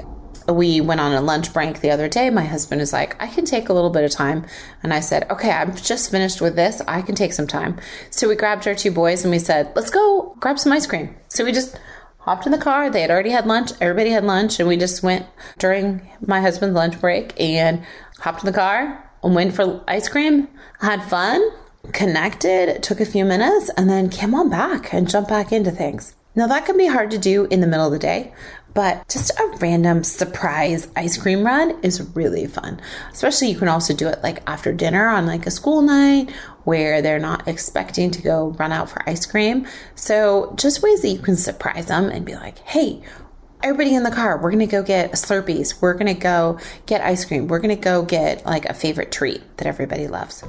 We 0.47 0.79
went 0.79 1.01
on 1.01 1.13
a 1.13 1.21
lunch 1.21 1.51
break 1.51 1.81
the 1.81 1.89
other 1.89 2.07
day. 2.07 2.29
My 2.29 2.45
husband 2.45 2.81
is 2.81 2.93
like, 2.93 3.19
I 3.19 3.25
can 3.25 3.45
take 3.45 3.69
a 3.69 3.73
little 3.73 3.89
bit 3.89 4.03
of 4.03 4.11
time. 4.11 4.45
And 4.83 4.93
I 4.93 4.99
said, 4.99 5.25
Okay, 5.31 5.49
I'm 5.49 5.75
just 5.75 6.11
finished 6.11 6.41
with 6.41 6.55
this. 6.55 6.83
I 6.87 7.01
can 7.01 7.15
take 7.15 7.33
some 7.33 7.47
time. 7.47 7.79
So 8.11 8.29
we 8.29 8.35
grabbed 8.35 8.67
our 8.67 8.75
two 8.75 8.91
boys 8.91 9.23
and 9.23 9.31
we 9.31 9.39
said, 9.39 9.71
Let's 9.75 9.89
go 9.89 10.35
grab 10.39 10.59
some 10.59 10.71
ice 10.71 10.85
cream. 10.85 11.15
So 11.29 11.43
we 11.43 11.51
just 11.51 11.79
hopped 12.29 12.45
in 12.45 12.51
the 12.51 12.59
car. 12.59 12.91
They 12.91 13.01
had 13.01 13.09
already 13.09 13.31
had 13.31 13.48
lunch. 13.48 13.71
Everybody 13.81 14.12
had 14.12 14.24
lunch. 14.24 14.59
And 14.59 14.69
we 14.69 14.77
just 14.77 15.01
went 15.01 15.25
during 15.57 16.07
my 16.21 16.41
husband's 16.41 16.75
lunch 16.75 17.01
break 17.01 17.33
and 17.39 17.83
hopped 18.19 18.43
in 18.43 18.45
the 18.45 18.55
car 18.55 19.03
and 19.24 19.33
went 19.33 19.55
for 19.55 19.83
ice 19.88 20.07
cream, 20.07 20.48
had 20.79 21.03
fun, 21.05 21.41
connected, 21.91 22.83
took 22.83 23.00
a 23.00 23.05
few 23.05 23.25
minutes, 23.25 23.71
and 23.75 23.89
then 23.89 24.12
came 24.12 24.36
on 24.36 24.48
back 24.48 24.93
and 24.93 25.09
jumped 25.09 25.27
back 25.27 25.51
into 25.51 25.71
things. 25.71 26.13
Now, 26.36 26.45
that 26.45 26.67
can 26.67 26.77
be 26.77 26.86
hard 26.86 27.09
to 27.12 27.17
do 27.17 27.45
in 27.45 27.62
the 27.62 27.67
middle 27.67 27.88
of 27.88 27.91
the 27.91 27.98
day, 27.98 28.31
but 28.73 29.07
just 29.07 29.31
a 29.31 29.57
random 29.59 30.03
surprise 30.03 30.88
ice 30.95 31.17
cream 31.17 31.45
run 31.45 31.79
is 31.83 32.01
really 32.15 32.47
fun. 32.47 32.79
Especially, 33.11 33.49
you 33.49 33.57
can 33.57 33.67
also 33.67 33.93
do 33.93 34.07
it 34.07 34.21
like 34.23 34.41
after 34.47 34.71
dinner 34.71 35.07
on 35.07 35.25
like 35.25 35.45
a 35.45 35.51
school 35.51 35.81
night 35.81 36.31
where 36.63 37.01
they're 37.01 37.19
not 37.19 37.47
expecting 37.47 38.11
to 38.11 38.21
go 38.21 38.49
run 38.59 38.71
out 38.71 38.89
for 38.89 39.07
ice 39.09 39.25
cream. 39.25 39.67
So, 39.95 40.53
just 40.57 40.83
ways 40.83 41.01
that 41.01 41.09
you 41.09 41.19
can 41.19 41.35
surprise 41.35 41.88
them 41.88 42.09
and 42.09 42.25
be 42.25 42.35
like, 42.35 42.59
hey, 42.59 43.01
everybody 43.63 43.95
in 43.95 44.03
the 44.03 44.11
car, 44.11 44.38
we're 44.41 44.51
to 44.51 44.67
go 44.67 44.83
get 44.83 45.11
Slurpees. 45.13 45.81
We're 45.81 45.97
to 45.97 46.13
go 46.13 46.59
get 46.85 47.01
ice 47.01 47.25
cream. 47.25 47.47
We're 47.47 47.59
to 47.59 47.75
go 47.75 48.03
get 48.03 48.45
like 48.45 48.65
a 48.65 48.73
favorite 48.73 49.11
treat 49.11 49.57
that 49.57 49.67
everybody 49.67 50.07
loves. 50.07 50.43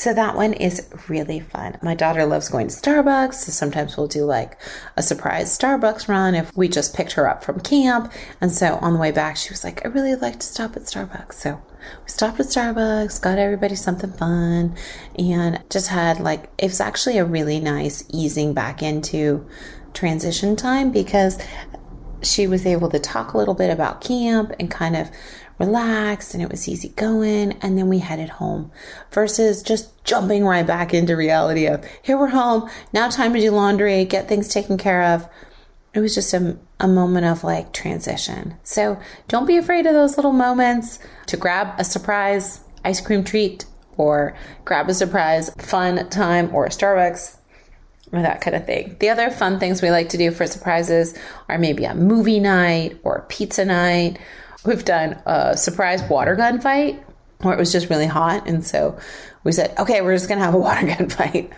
So 0.00 0.14
that 0.14 0.34
one 0.34 0.54
is 0.54 0.88
really 1.10 1.40
fun. 1.40 1.76
My 1.82 1.94
daughter 1.94 2.24
loves 2.24 2.48
going 2.48 2.68
to 2.68 2.74
Starbucks. 2.74 3.34
So 3.34 3.52
sometimes 3.52 3.98
we'll 3.98 4.06
do 4.06 4.24
like 4.24 4.58
a 4.96 5.02
surprise 5.02 5.58
Starbucks 5.58 6.08
run 6.08 6.34
if 6.34 6.56
we 6.56 6.68
just 6.68 6.96
picked 6.96 7.12
her 7.12 7.28
up 7.28 7.44
from 7.44 7.60
camp. 7.60 8.10
And 8.40 8.50
so 8.50 8.76
on 8.76 8.94
the 8.94 8.98
way 8.98 9.10
back, 9.10 9.36
she 9.36 9.50
was 9.50 9.62
like, 9.62 9.84
I 9.84 9.88
really 9.88 10.14
like 10.14 10.40
to 10.40 10.46
stop 10.46 10.74
at 10.74 10.84
Starbucks. 10.84 11.34
So 11.34 11.60
we 12.02 12.08
stopped 12.08 12.40
at 12.40 12.46
Starbucks, 12.46 13.20
got 13.20 13.38
everybody 13.38 13.74
something 13.74 14.10
fun, 14.10 14.74
and 15.18 15.62
just 15.68 15.88
had 15.88 16.18
like, 16.18 16.50
it 16.56 16.68
was 16.68 16.80
actually 16.80 17.18
a 17.18 17.24
really 17.26 17.60
nice 17.60 18.02
easing 18.08 18.54
back 18.54 18.82
into 18.82 19.46
transition 19.92 20.56
time 20.56 20.92
because 20.92 21.38
she 22.22 22.46
was 22.46 22.64
able 22.64 22.88
to 22.88 22.98
talk 22.98 23.34
a 23.34 23.38
little 23.38 23.54
bit 23.54 23.70
about 23.70 24.00
camp 24.00 24.52
and 24.58 24.70
kind 24.70 24.96
of 24.96 25.10
relaxed 25.60 26.34
and 26.34 26.42
it 26.42 26.50
was 26.50 26.66
easy 26.68 26.88
going. 26.88 27.52
And 27.60 27.78
then 27.78 27.88
we 27.88 27.98
headed 27.98 28.30
home 28.30 28.72
versus 29.12 29.62
just 29.62 30.04
jumping 30.04 30.44
right 30.44 30.66
back 30.66 30.92
into 30.92 31.14
reality 31.14 31.66
of 31.66 31.84
here 32.02 32.18
we're 32.18 32.28
home. 32.28 32.68
Now 32.92 33.08
time 33.08 33.34
to 33.34 33.40
do 33.40 33.50
laundry, 33.52 34.04
get 34.06 34.26
things 34.26 34.48
taken 34.48 34.78
care 34.78 35.02
of. 35.14 35.28
It 35.92 36.00
was 36.00 36.14
just 36.14 36.32
a, 36.34 36.56
a 36.80 36.88
moment 36.88 37.26
of 37.26 37.44
like 37.44 37.72
transition. 37.72 38.56
So 38.64 38.98
don't 39.28 39.46
be 39.46 39.58
afraid 39.58 39.86
of 39.86 39.92
those 39.92 40.16
little 40.16 40.32
moments 40.32 40.98
to 41.26 41.36
grab 41.36 41.78
a 41.78 41.84
surprise 41.84 42.60
ice 42.84 43.00
cream 43.00 43.22
treat 43.22 43.66
or 43.98 44.34
grab 44.64 44.88
a 44.88 44.94
surprise 44.94 45.50
fun 45.58 46.08
time 46.08 46.54
or 46.54 46.64
a 46.64 46.70
Starbucks 46.70 47.36
or 48.12 48.22
that 48.22 48.40
kind 48.40 48.56
of 48.56 48.64
thing. 48.64 48.96
The 48.98 49.10
other 49.10 49.30
fun 49.30 49.60
things 49.60 49.82
we 49.82 49.90
like 49.90 50.08
to 50.10 50.16
do 50.16 50.30
for 50.30 50.46
surprises 50.46 51.16
are 51.48 51.58
maybe 51.58 51.84
a 51.84 51.94
movie 51.94 52.40
night 52.40 52.98
or 53.02 53.26
pizza 53.28 53.64
night 53.64 54.18
We've 54.64 54.84
done 54.84 55.20
a 55.26 55.56
surprise 55.56 56.02
water 56.02 56.36
gun 56.36 56.60
fight 56.60 57.02
where 57.42 57.54
it 57.54 57.58
was 57.58 57.72
just 57.72 57.88
really 57.88 58.06
hot. 58.06 58.46
And 58.46 58.64
so 58.64 58.98
we 59.44 59.52
said, 59.52 59.74
okay, 59.78 60.02
we're 60.02 60.14
just 60.14 60.28
going 60.28 60.38
to 60.38 60.44
have 60.44 60.54
a 60.54 60.58
water 60.68 60.86
gun 60.86 61.08
fight. 61.08 61.52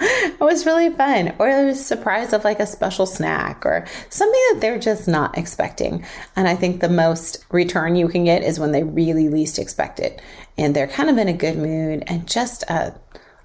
it 0.00 0.40
was 0.40 0.64
really 0.64 0.90
fun. 0.90 1.34
Or 1.38 1.48
there 1.48 1.66
was 1.66 1.80
a 1.80 1.84
surprise 1.84 2.32
of 2.32 2.44
like 2.44 2.60
a 2.60 2.66
special 2.66 3.06
snack 3.06 3.64
or 3.66 3.86
something 4.08 4.40
that 4.52 4.60
they're 4.60 4.78
just 4.78 5.06
not 5.06 5.36
expecting. 5.36 6.04
And 6.36 6.48
I 6.48 6.56
think 6.56 6.80
the 6.80 6.88
most 6.88 7.44
return 7.50 7.96
you 7.96 8.08
can 8.08 8.24
get 8.24 8.42
is 8.42 8.58
when 8.58 8.72
they 8.72 8.82
really 8.82 9.28
least 9.28 9.58
expect 9.58 10.00
it. 10.00 10.22
And 10.56 10.74
they're 10.74 10.88
kind 10.88 11.10
of 11.10 11.18
in 11.18 11.28
a 11.28 11.34
good 11.34 11.58
mood 11.58 12.04
and 12.06 12.26
just 12.26 12.62
a, 12.64 12.94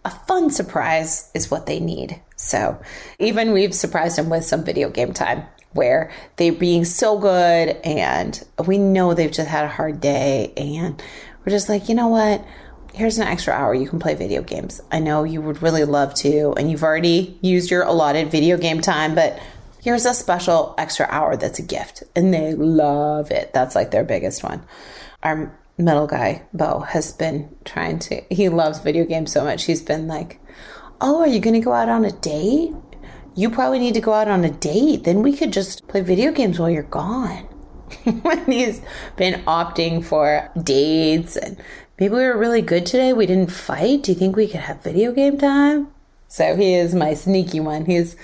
a 0.06 0.12
fun 0.12 0.50
surprise 0.52 1.30
is 1.34 1.52
what 1.52 1.66
they 1.66 1.80
need. 1.80 2.22
So 2.46 2.80
even 3.18 3.54
we've 3.54 3.74
surprised 3.74 4.18
them 4.18 4.30
with 4.30 4.46
some 4.46 4.64
video 4.64 4.90
game 4.90 5.14
time 5.14 5.44
where 5.74 6.12
they're 6.38 6.54
being 6.54 6.86
so 6.86 7.18
good 7.18 7.70
and 7.84 8.42
we 8.66 8.78
know 8.78 9.14
they've 9.14 9.32
just 9.32 9.50
had 9.50 9.66
a 9.66 9.70
hard 9.70 10.00
day 10.00 10.54
and 10.56 11.02
we're 11.44 11.52
just 11.52 11.70
like, 11.70 11.90
you 11.90 11.96
know 11.96 12.08
what? 12.08 12.46
Here's 12.94 13.18
an 13.18 13.28
extra 13.28 13.52
hour 13.52 13.74
you 13.74 13.90
can 13.90 14.00
play 14.00 14.14
video 14.14 14.42
games. 14.42 14.80
I 14.92 15.00
know 15.00 15.24
you 15.24 15.42
would 15.42 15.62
really 15.62 15.84
love 15.84 16.14
to, 16.16 16.54
and 16.54 16.72
you've 16.72 16.84
already 16.84 17.38
used 17.42 17.70
your 17.70 17.84
allotted 17.84 18.32
video 18.32 18.58
game 18.58 18.80
time, 18.80 19.16
but 19.16 19.38
here's 19.82 20.06
a 20.06 20.14
special 20.14 20.76
extra 20.78 21.06
hour 21.10 21.36
that's 21.36 21.60
a 21.60 21.64
gift. 21.64 22.04
And 22.16 22.34
they 22.34 22.54
love 22.54 23.32
it. 23.32 23.52
That's 23.54 23.76
like 23.76 23.92
their 23.92 24.06
biggest 24.06 24.44
one. 24.44 24.64
Our 25.24 25.54
middle 25.78 26.08
guy, 26.08 26.44
Bo, 26.54 26.80
has 26.82 27.12
been 27.12 27.54
trying 27.66 28.00
to, 28.00 28.22
he 28.30 28.48
loves 28.48 28.80
video 28.80 29.04
games 29.04 29.34
so 29.34 29.44
much. 29.44 29.66
He's 29.66 29.82
been 29.82 30.08
like, 30.08 30.40
Oh, 31.02 31.20
are 31.22 31.28
you 31.28 31.40
going 31.40 31.56
to 31.56 31.60
go 31.60 31.74
out 31.74 31.90
on 31.90 32.06
a 32.06 32.12
date? 32.12 32.74
You 33.36 33.50
probably 33.50 33.80
need 33.80 33.96
to 33.96 34.02
go 34.02 34.14
out 34.14 34.30
on 34.30 34.46
a 34.46 34.50
date. 34.50 35.04
Then 35.04 35.22
we 35.22 35.36
could 35.36 35.52
just 35.52 35.88
play 35.88 36.02
video 36.02 36.32
games 36.32 36.58
while 36.58 36.70
you're 36.70 36.84
gone. 36.84 37.48
he's 38.46 38.82
been 39.18 39.44
opting 39.44 40.04
for 40.04 40.50
dates 40.64 41.36
and 41.36 41.58
maybe 42.00 42.14
we 42.14 42.24
were 42.24 42.38
really 42.38 42.62
good 42.62 42.86
today. 42.86 43.14
We 43.14 43.26
didn't 43.26 43.52
fight. 43.52 44.04
Do 44.04 44.14
you 44.14 44.18
think 44.18 44.36
we 44.36 44.48
could 44.48 44.62
have 44.62 44.84
video 44.84 45.12
game 45.12 45.38
time? 45.38 45.90
So 46.28 46.56
he 46.56 46.76
is 46.76 46.96
my 46.96 47.14
sneaky 47.14 47.60
one. 47.60 47.86
He's 47.86 48.16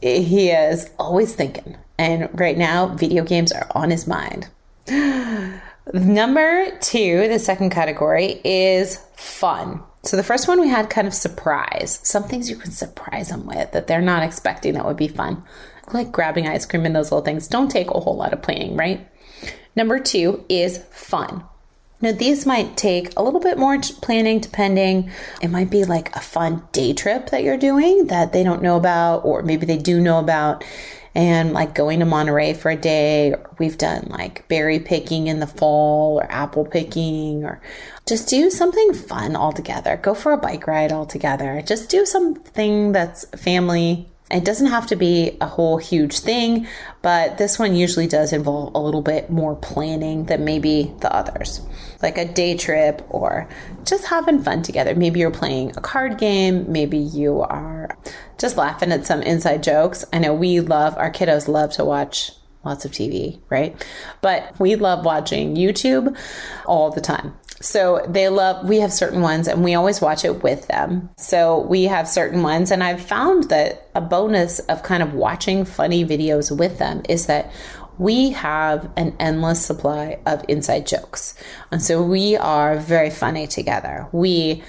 he 0.00 0.50
is 0.50 0.90
always 0.98 1.34
thinking. 1.34 1.76
And 1.98 2.28
right 2.38 2.56
now, 2.56 2.94
video 2.94 3.24
games 3.24 3.50
are 3.52 3.66
on 3.74 3.90
his 3.90 4.06
mind. 4.06 4.48
Number 5.92 6.78
two, 6.80 7.26
the 7.28 7.38
second 7.38 7.70
category 7.70 8.40
is 8.44 8.98
fun. 9.16 9.82
So 10.02 10.16
the 10.16 10.22
first 10.22 10.48
one 10.48 10.60
we 10.60 10.68
had 10.68 10.90
kind 10.90 11.06
of 11.06 11.14
surprise. 11.14 12.00
Some 12.02 12.24
things 12.24 12.48
you 12.48 12.56
can 12.56 12.70
surprise 12.70 13.28
them 13.28 13.46
with 13.46 13.72
that 13.72 13.86
they're 13.86 14.00
not 14.00 14.22
expecting 14.22 14.74
that 14.74 14.86
would 14.86 14.96
be 14.96 15.08
fun. 15.08 15.42
Like 15.92 16.12
grabbing 16.12 16.46
ice 16.46 16.66
cream 16.66 16.86
and 16.86 16.94
those 16.94 17.10
little 17.10 17.24
things. 17.24 17.48
Don't 17.48 17.70
take 17.70 17.90
a 17.90 18.00
whole 18.00 18.16
lot 18.16 18.32
of 18.32 18.42
planning, 18.42 18.76
right? 18.76 19.06
Number 19.74 19.98
two 19.98 20.44
is 20.48 20.78
fun. 20.90 21.44
Now, 22.00 22.12
these 22.12 22.46
might 22.46 22.76
take 22.76 23.12
a 23.16 23.22
little 23.22 23.40
bit 23.40 23.58
more 23.58 23.78
planning 24.02 24.38
depending. 24.38 25.10
It 25.42 25.48
might 25.48 25.68
be 25.68 25.84
like 25.84 26.14
a 26.14 26.20
fun 26.20 26.62
day 26.70 26.92
trip 26.92 27.30
that 27.30 27.42
you're 27.42 27.56
doing 27.56 28.06
that 28.06 28.32
they 28.32 28.44
don't 28.44 28.62
know 28.62 28.76
about, 28.76 29.24
or 29.24 29.42
maybe 29.42 29.66
they 29.66 29.78
do 29.78 30.00
know 30.00 30.20
about 30.20 30.64
and 31.18 31.52
like 31.52 31.74
going 31.74 31.98
to 31.98 32.04
Monterey 32.04 32.54
for 32.54 32.70
a 32.70 32.76
day. 32.76 33.34
We've 33.58 33.76
done 33.76 34.06
like 34.08 34.46
berry 34.46 34.78
picking 34.78 35.26
in 35.26 35.40
the 35.40 35.48
fall 35.48 36.20
or 36.20 36.30
apple 36.30 36.64
picking 36.64 37.44
or 37.44 37.60
just 38.06 38.28
do 38.28 38.50
something 38.50 38.94
fun 38.94 39.34
all 39.34 39.50
together. 39.50 39.96
Go 39.96 40.14
for 40.14 40.30
a 40.30 40.36
bike 40.36 40.68
ride 40.68 40.92
all 40.92 41.06
together. 41.06 41.60
Just 41.66 41.90
do 41.90 42.06
something 42.06 42.92
that's 42.92 43.24
family 43.36 44.08
it 44.30 44.44
doesn't 44.44 44.66
have 44.66 44.86
to 44.88 44.96
be 44.96 45.38
a 45.40 45.46
whole 45.46 45.78
huge 45.78 46.18
thing, 46.18 46.66
but 47.00 47.38
this 47.38 47.58
one 47.58 47.74
usually 47.74 48.06
does 48.06 48.34
involve 48.34 48.74
a 48.74 48.78
little 48.78 49.00
bit 49.00 49.30
more 49.30 49.56
planning 49.56 50.26
than 50.26 50.44
maybe 50.44 50.92
the 51.00 51.10
others, 51.10 51.62
like 52.02 52.18
a 52.18 52.26
day 52.26 52.54
trip 52.54 53.02
or 53.08 53.48
just 53.84 54.04
having 54.04 54.42
fun 54.42 54.62
together. 54.62 54.94
Maybe 54.94 55.20
you're 55.20 55.30
playing 55.30 55.70
a 55.78 55.80
card 55.80 56.18
game, 56.18 56.70
maybe 56.70 56.98
you 56.98 57.40
are 57.40 57.96
just 58.38 58.56
laughing 58.56 58.92
at 58.92 59.06
some 59.06 59.22
inside 59.22 59.62
jokes. 59.62 60.04
I 60.12 60.18
know 60.18 60.34
we 60.34 60.60
love, 60.60 60.96
our 60.96 61.10
kiddos 61.10 61.48
love 61.48 61.72
to 61.74 61.84
watch 61.84 62.32
lots 62.64 62.84
of 62.84 62.92
TV, 62.92 63.40
right? 63.48 63.84
But 64.20 64.58
we 64.58 64.76
love 64.76 65.04
watching 65.04 65.56
YouTube 65.56 66.16
all 66.66 66.90
the 66.90 67.00
time. 67.00 67.34
So 67.60 68.04
they 68.08 68.28
love, 68.28 68.68
we 68.68 68.78
have 68.78 68.92
certain 68.92 69.20
ones 69.20 69.48
and 69.48 69.64
we 69.64 69.74
always 69.74 70.00
watch 70.00 70.24
it 70.24 70.42
with 70.42 70.68
them. 70.68 71.10
So 71.16 71.60
we 71.60 71.84
have 71.84 72.08
certain 72.08 72.42
ones. 72.42 72.70
And 72.70 72.84
I've 72.84 73.02
found 73.02 73.44
that 73.44 73.88
a 73.94 74.00
bonus 74.00 74.60
of 74.60 74.84
kind 74.84 75.02
of 75.02 75.14
watching 75.14 75.64
funny 75.64 76.04
videos 76.04 76.56
with 76.56 76.78
them 76.78 77.02
is 77.08 77.26
that 77.26 77.50
we 77.98 78.30
have 78.30 78.88
an 78.96 79.16
endless 79.18 79.64
supply 79.64 80.20
of 80.24 80.44
inside 80.46 80.86
jokes. 80.86 81.34
And 81.72 81.82
so 81.82 82.00
we 82.00 82.36
are 82.36 82.76
very 82.76 83.10
funny 83.10 83.48
together. 83.48 84.06
We 84.12 84.62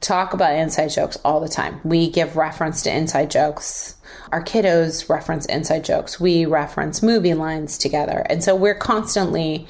talk 0.00 0.32
about 0.32 0.54
inside 0.54 0.88
jokes 0.88 1.18
all 1.24 1.40
the 1.40 1.48
time. 1.48 1.80
We 1.84 2.10
give 2.10 2.36
reference 2.36 2.82
to 2.82 2.94
inside 2.94 3.30
jokes. 3.30 3.96
Our 4.32 4.42
kiddos 4.42 5.08
reference 5.08 5.46
inside 5.46 5.84
jokes. 5.84 6.18
We 6.18 6.46
reference 6.46 7.02
movie 7.02 7.34
lines 7.34 7.76
together. 7.76 8.26
And 8.30 8.42
so 8.42 8.54
we're 8.56 8.74
constantly 8.74 9.66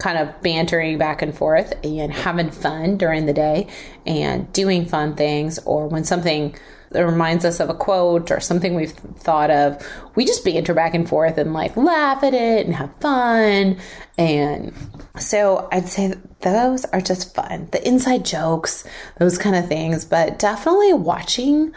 kind 0.00 0.18
of 0.18 0.42
bantering 0.42 0.98
back 0.98 1.22
and 1.22 1.36
forth 1.36 1.72
and 1.84 2.12
having 2.12 2.50
fun 2.50 2.96
during 2.96 3.26
the 3.26 3.32
day 3.32 3.68
and 4.06 4.52
doing 4.52 4.84
fun 4.86 5.14
things 5.14 5.58
or 5.60 5.86
when 5.86 6.04
something 6.04 6.56
that 6.90 7.06
reminds 7.06 7.44
us 7.44 7.60
of 7.60 7.70
a 7.70 7.74
quote 7.74 8.32
or 8.32 8.40
something 8.40 8.74
we've 8.74 8.90
thought 8.90 9.50
of 9.50 9.86
we 10.16 10.24
just 10.24 10.44
banter 10.44 10.74
back 10.74 10.94
and 10.94 11.08
forth 11.08 11.38
and 11.38 11.52
like 11.52 11.76
laugh 11.76 12.24
at 12.24 12.34
it 12.34 12.66
and 12.66 12.74
have 12.74 12.92
fun. 12.96 13.78
And 14.18 14.74
so 15.18 15.68
i'd 15.72 15.88
say 15.88 16.14
those 16.40 16.84
are 16.86 17.00
just 17.00 17.34
fun. 17.34 17.68
The 17.72 17.86
inside 17.86 18.24
jokes 18.24 18.84
those 19.18 19.38
kind 19.38 19.54
of 19.54 19.68
things 19.68 20.04
but 20.04 20.38
definitely 20.38 20.94
watching 20.94 21.72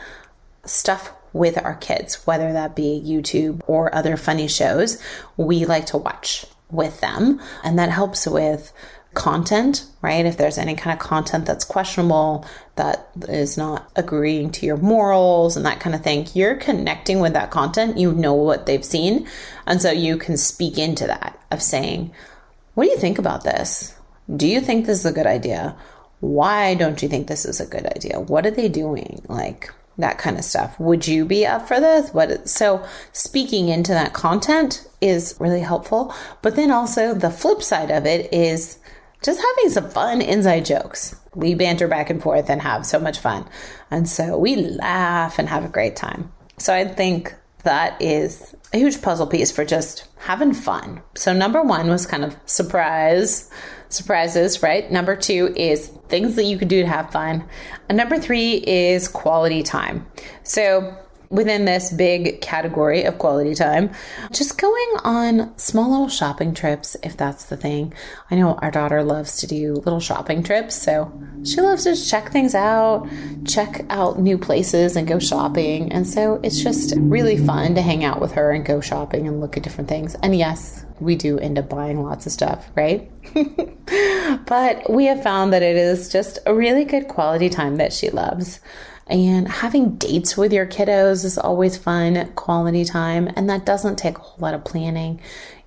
stuff 0.66 1.12
with 1.34 1.58
our 1.64 1.76
kids 1.76 2.26
whether 2.26 2.54
that 2.54 2.76
be 2.76 3.04
youtube 3.06 3.60
or 3.68 3.94
other 3.94 4.16
funny 4.16 4.48
shows 4.48 5.02
we 5.36 5.66
like 5.66 5.88
to 5.88 5.98
watch 5.98 6.46
with 6.74 7.00
them. 7.02 7.40
And 7.64 7.78
that 7.80 7.90
helps 7.90 8.28
with 8.28 8.74
content, 9.14 9.86
right? 10.02 10.26
If 10.26 10.38
there's 10.38 10.58
any 10.58 10.76
kind 10.76 10.98
of 10.98 11.06
content 11.06 11.46
that's 11.46 11.66
questionable, 11.66 12.46
that 12.76 13.10
is 13.30 13.58
not 13.58 13.92
agreeing 13.96 14.52
to 14.52 14.66
your 14.66 14.78
morals 14.78 15.56
and 15.56 15.66
that 15.66 15.80
kind 15.80 15.96
of 15.96 16.02
thing, 16.02 16.28
you're 16.34 16.56
connecting 16.56 17.20
with 17.20 17.34
that 17.34 17.52
content. 17.52 17.98
You 17.98 18.12
know 18.12 18.34
what 18.34 18.66
they've 18.66 18.84
seen. 18.84 19.28
And 19.66 19.82
so 19.82 19.92
you 19.92 20.18
can 20.18 20.38
speak 20.38 20.78
into 20.78 21.06
that 21.08 21.40
of 21.52 21.62
saying, 21.62 22.12
What 22.74 22.86
do 22.86 22.90
you 22.90 22.98
think 22.98 23.20
about 23.20 23.44
this? 23.44 23.96
Do 24.36 24.48
you 24.48 24.62
think 24.62 24.86
this 24.86 25.00
is 25.00 25.06
a 25.06 25.14
good 25.14 25.28
idea? 25.28 25.76
Why 26.20 26.74
don't 26.74 27.02
you 27.04 27.10
think 27.10 27.28
this 27.28 27.46
is 27.46 27.60
a 27.60 27.66
good 27.66 27.86
idea? 27.86 28.20
What 28.20 28.46
are 28.46 28.52
they 28.52 28.70
doing? 28.70 29.22
Like, 29.28 29.72
that 29.98 30.18
kind 30.18 30.38
of 30.38 30.44
stuff. 30.44 30.80
Would 30.80 31.08
you 31.08 31.26
be 31.26 31.46
up 31.46 31.68
for 31.68 31.80
this? 31.80 32.14
What 32.14 32.50
so 32.50 32.86
speaking 33.12 33.70
into 33.70 33.92
that 33.92 34.14
content 34.14 34.88
is 35.02 35.36
really 35.40 35.62
helpful. 35.62 36.14
But 36.42 36.56
then 36.56 36.72
also 36.72 37.14
the 37.14 37.30
flip 37.30 37.62
side 37.62 37.92
of 37.92 38.06
it 38.06 38.34
is 38.34 38.80
just 39.22 39.42
having 39.42 39.70
some 39.72 39.90
fun 39.90 40.22
inside 40.22 40.66
jokes. 40.66 41.16
We 41.36 41.56
banter 41.56 41.88
back 41.88 42.10
and 42.10 42.22
forth 42.22 42.50
and 42.50 42.62
have 42.62 42.86
so 42.86 43.00
much 43.00 43.20
fun. 43.20 43.48
And 43.90 44.10
so 44.10 44.38
we 44.38 44.56
laugh 44.56 45.40
and 45.40 45.48
have 45.50 45.64
a 45.66 45.70
great 45.70 45.96
time. 45.96 46.32
So 46.58 46.74
I 46.74 46.86
think 46.86 47.34
that 47.64 48.02
is 48.02 48.56
a 48.74 48.78
huge 48.78 49.02
puzzle 49.02 49.28
piece 49.28 49.52
for 49.52 49.64
just 49.64 50.08
having 50.18 50.54
fun. 50.54 51.02
So 51.16 51.34
number 51.34 51.62
1 51.62 51.90
was 51.90 52.06
kind 52.06 52.26
of 52.26 52.36
surprise 52.46 53.50
surprises, 53.94 54.62
right? 54.62 54.92
Number 54.92 55.16
two 55.16 55.54
is 55.56 55.88
things 56.10 56.36
that 56.36 56.44
you 56.44 56.58
could 56.58 56.68
do 56.68 56.82
to 56.82 56.88
have 56.88 57.12
fun. 57.12 57.48
And 57.90 57.98
number 57.98 58.20
three 58.20 58.56
is 58.56 59.08
quality 59.08 59.64
time. 59.64 60.06
So 60.44 60.98
within 61.34 61.66
this 61.66 61.92
big 61.92 62.42
category 62.42 63.04
of 63.04 63.18
quality 63.18 63.56
time, 63.56 63.90
just 64.32 64.60
going 64.60 64.94
on 65.04 65.58
small 65.58 65.90
little 65.90 66.08
shopping 66.08 66.54
trips, 66.54 66.96
if 67.02 67.18
that's 67.18 67.46
the 67.46 67.58
thing. 67.58 67.92
I 68.30 68.36
know 68.36 68.54
our 68.56 68.70
daughter 68.70 69.04
loves 69.04 69.38
to 69.38 69.48
do 69.48 69.74
little 69.74 70.00
shopping 70.00 70.44
trips, 70.44 70.76
so 70.76 71.12
she 71.44 71.60
loves 71.60 71.86
to 71.86 71.96
check 71.96 72.32
things 72.32 72.54
out, 72.54 73.10
check 73.46 73.84
out 73.90 74.20
new 74.20 74.38
places, 74.38 74.96
and 74.96 75.08
go 75.08 75.18
shopping. 75.18 75.92
And 75.92 76.08
so 76.08 76.40
it's 76.44 76.62
just 76.62 76.94
really 76.98 77.38
fun 77.38 77.74
to 77.76 77.82
hang 77.82 78.04
out 78.04 78.22
with 78.22 78.34
her 78.34 78.52
and 78.52 78.64
go 78.64 78.80
shopping 78.80 79.28
and 79.28 79.42
look 79.42 79.58
at 79.58 79.64
different 79.64 79.90
things. 79.90 80.16
And 80.22 80.36
yes, 80.36 80.86
we 81.00 81.16
do 81.16 81.40
end 81.40 81.58
up 81.58 81.68
buying 81.68 82.04
lots 82.04 82.28
of 82.28 82.32
stuff, 82.32 82.70
right? 82.76 83.10
but 84.46 84.88
we 84.90 85.06
have 85.06 85.24
found 85.24 85.52
that 85.52 85.64
it 85.64 85.76
is 85.76 86.10
just 86.10 86.38
a 86.46 86.54
really 86.54 86.86
good 86.86 87.08
quality 87.08 87.50
time 87.50 87.78
that 87.78 87.92
she 87.92 88.12
loves. 88.12 88.60
And 89.08 89.48
having 89.48 89.96
dates 89.96 90.38
with 90.38 90.54
your 90.54 90.66
kiddos 90.66 91.26
is 91.26 91.38
always 91.38 91.78
fun, 91.78 92.32
quality 92.36 92.86
time, 92.86 93.30
and 93.36 93.50
that 93.50 93.66
doesn't 93.66 93.98
take 93.98 94.18
a 94.18 94.22
whole 94.22 94.40
lot 94.40 94.54
of 94.54 94.64
planning. 94.64 95.20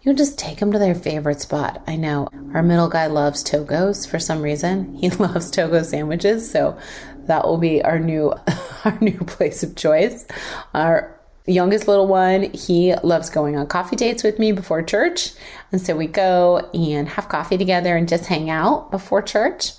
You 0.02 0.14
just 0.14 0.38
take 0.38 0.58
them 0.58 0.72
to 0.72 0.78
their 0.78 0.94
favorite 0.94 1.40
spot. 1.40 1.82
I 1.86 1.96
know 1.96 2.28
our 2.54 2.62
middle 2.62 2.88
guy 2.88 3.08
loves 3.08 3.42
Togos 3.42 4.08
for 4.08 4.18
some 4.18 4.40
reason. 4.40 4.96
He 5.00 5.10
loves 5.10 5.50
Togo 5.50 5.82
sandwiches, 5.82 6.50
so 6.50 6.78
that 7.26 7.44
will 7.44 7.58
be 7.58 7.82
our 7.82 7.98
new 7.98 8.32
our 8.84 8.98
new 9.00 9.18
place 9.18 9.62
of 9.62 9.76
choice. 9.76 10.26
Our 10.74 11.16
youngest 11.46 11.88
little 11.88 12.06
one, 12.06 12.52
he 12.52 12.94
loves 13.02 13.30
going 13.30 13.56
on 13.56 13.66
coffee 13.66 13.96
dates 13.96 14.22
with 14.22 14.38
me 14.38 14.52
before 14.52 14.82
church. 14.82 15.32
And 15.72 15.80
so 15.80 15.96
we 15.96 16.06
go 16.06 16.58
and 16.72 17.08
have 17.08 17.28
coffee 17.28 17.58
together 17.58 17.96
and 17.96 18.08
just 18.08 18.26
hang 18.26 18.50
out 18.50 18.90
before 18.90 19.22
church. 19.22 19.72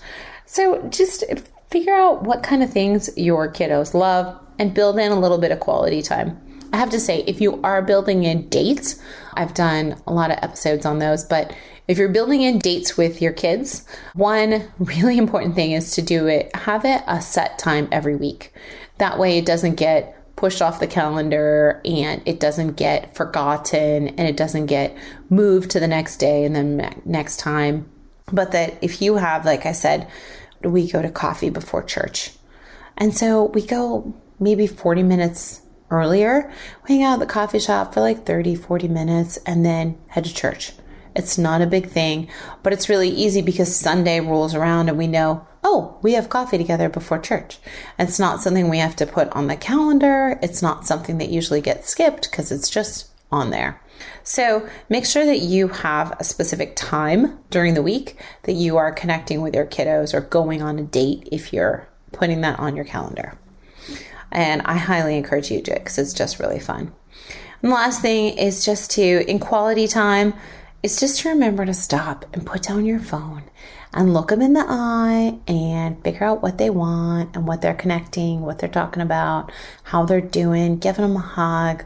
So 0.46 0.88
just 0.90 1.24
figure 1.70 1.94
out 1.94 2.24
what 2.24 2.44
kind 2.44 2.64
of 2.64 2.72
things 2.72 3.10
your 3.18 3.52
kiddos 3.52 3.94
love 3.94 4.40
and 4.60 4.74
build 4.74 4.98
in 5.00 5.12
a 5.12 5.20
little 5.20 5.38
bit 5.38 5.52
of 5.52 5.60
quality 5.60 6.02
time. 6.02 6.42
I 6.74 6.78
have 6.78 6.90
to 6.92 7.00
say, 7.00 7.24
if 7.28 7.40
you 7.40 7.62
are 7.64 7.82
building 7.82 8.24
in 8.24 8.50
dates, 8.50 9.02
I've 9.34 9.54
done 9.54 10.02
a 10.06 10.14
lot 10.14 10.32
of 10.32 10.40
episodes 10.42 10.86
on 10.86 11.00
those, 11.00 11.24
but 11.24 11.56
if 11.88 11.98
you're 11.98 12.10
building 12.10 12.42
in 12.42 12.60
dates 12.60 12.98
with 12.98 13.22
your 13.22 13.32
kids, 13.32 13.86
one 14.14 14.70
really 14.80 15.18
important 15.18 15.56
thing 15.56 15.72
is 15.72 15.92
to 15.92 16.02
do 16.02 16.28
it, 16.28 16.54
have 16.56 16.86
it 16.86 17.02
a 17.08 17.22
set 17.22 17.58
time 17.58 17.88
every 17.92 18.16
week. 18.16 18.54
That 18.98 19.20
way 19.20 19.38
it 19.38 19.46
doesn't 19.46 19.76
get 19.76 20.14
pushed 20.36 20.62
off 20.62 20.80
the 20.80 20.88
calendar 20.88 21.82
and 21.84 22.22
it 22.26 22.40
doesn't 22.40 22.74
get 22.74 23.16
forgotten 23.16 24.10
and 24.10 24.20
it 24.20 24.38
doesn't 24.38 24.68
get 24.68 24.96
moved 25.30 25.72
to 25.72 25.80
the 25.80 25.88
next 25.88 26.18
day 26.18 26.46
and 26.46 26.56
then 26.56 27.02
next 27.06 27.38
time. 27.38 27.90
But 28.32 28.52
that 28.52 28.78
if 28.82 29.02
you 29.02 29.16
have, 29.16 29.46
like 29.46 29.66
I 29.66 29.72
said, 29.72 30.08
we 30.70 30.90
go 30.90 31.02
to 31.02 31.10
coffee 31.10 31.50
before 31.50 31.84
church. 31.84 32.32
And 32.98 33.16
so 33.16 33.46
we 33.46 33.66
go 33.66 34.14
maybe 34.40 34.68
40 34.68 35.04
minutes 35.04 35.62
earlier, 35.90 36.52
we 36.88 36.96
hang 36.96 37.04
out 37.04 37.14
at 37.14 37.20
the 37.20 37.26
coffee 37.26 37.60
shop 37.60 37.94
for 37.94 38.02
like 38.02 38.26
30, 38.26 38.56
40 38.56 38.88
minutes 38.88 39.38
and 39.46 39.66
then 39.66 39.98
head 40.08 40.26
to 40.26 40.34
church. 40.34 40.74
It's 41.16 41.38
not 41.38 41.62
a 41.62 41.68
big 41.68 41.90
thing, 41.90 42.28
but 42.62 42.74
it's 42.74 42.90
really 42.90 43.10
easy 43.10 43.42
because 43.42 43.76
Sunday 43.76 44.20
rolls 44.20 44.54
around 44.54 44.90
and 44.90 44.98
we 44.98 45.08
know, 45.08 45.48
oh, 45.64 45.98
we 46.04 46.14
have 46.14 46.30
coffee 46.30 46.58
together 46.60 46.90
before 46.90 47.18
church. 47.18 47.58
It's 47.98 48.20
not 48.20 48.42
something 48.42 48.70
we 48.70 48.78
have 48.78 48.96
to 48.98 49.08
put 49.08 49.30
on 49.30 49.48
the 49.48 49.56
calendar. 49.56 50.38
It's 50.44 50.62
not 50.62 50.86
something 50.86 51.18
that 51.18 51.30
usually 51.30 51.62
gets 51.62 51.90
skipped 51.90 52.30
because 52.30 52.52
it's 52.52 52.70
just 52.70 53.08
on 53.32 53.50
there. 53.50 53.82
So 54.24 54.68
make 54.90 55.06
sure 55.06 55.26
that 55.26 55.40
you 55.40 55.70
have 55.70 56.16
a 56.20 56.24
specific 56.24 56.76
time 56.76 57.40
during 57.50 57.74
the 57.74 57.82
week 57.82 58.20
that 58.44 58.54
you 58.54 58.78
are 58.78 58.92
connecting 58.92 59.42
with 59.42 59.56
your 59.56 59.66
kiddos 59.66 60.14
or 60.14 60.22
going 60.22 60.62
on 60.62 60.80
a 60.80 60.84
date 60.84 61.30
if 61.32 61.54
you're 61.54 61.88
putting 62.12 62.42
that 62.42 62.60
on 62.60 62.76
your 62.76 62.86
calendar. 62.86 63.38
And 64.32 64.62
I 64.64 64.78
highly 64.78 65.16
encourage 65.18 65.52
you 65.52 65.62
to 65.62 65.74
because 65.74 65.98
it's 65.98 66.14
just 66.14 66.40
really 66.40 66.60
fun. 66.60 66.94
And 67.62 67.72
the 67.72 67.76
last 67.76 68.02
thing 68.02 68.38
is 68.38 68.66
just 68.66 68.92
to, 68.92 69.30
in 69.30 69.40
quality 69.40 69.88
time, 69.88 70.34
is 70.84 71.00
just 71.00 71.22
to 71.22 71.30
remember 71.30 71.66
to 71.66 71.74
stop 71.74 72.26
and 72.34 72.46
put 72.46 72.64
down 72.64 72.86
your 72.86 73.00
phone 73.00 73.44
and 73.94 74.14
look 74.14 74.30
them 74.30 74.42
in 74.42 74.54
the 74.54 74.66
eye 74.68 75.40
and 75.48 76.04
figure 76.04 76.26
out 76.26 76.44
what 76.44 76.58
they 76.58 76.70
want 76.70 77.36
and 77.36 77.48
what 77.48 77.62
they're 77.62 77.74
connecting, 77.74 78.42
what 78.42 78.60
they're 78.60 78.70
talking 78.70 79.02
about, 79.02 79.52
how 79.84 80.06
they're 80.06 80.22
doing, 80.22 80.78
giving 80.78 81.02
them 81.02 81.16
a 81.16 81.20
hug, 81.20 81.84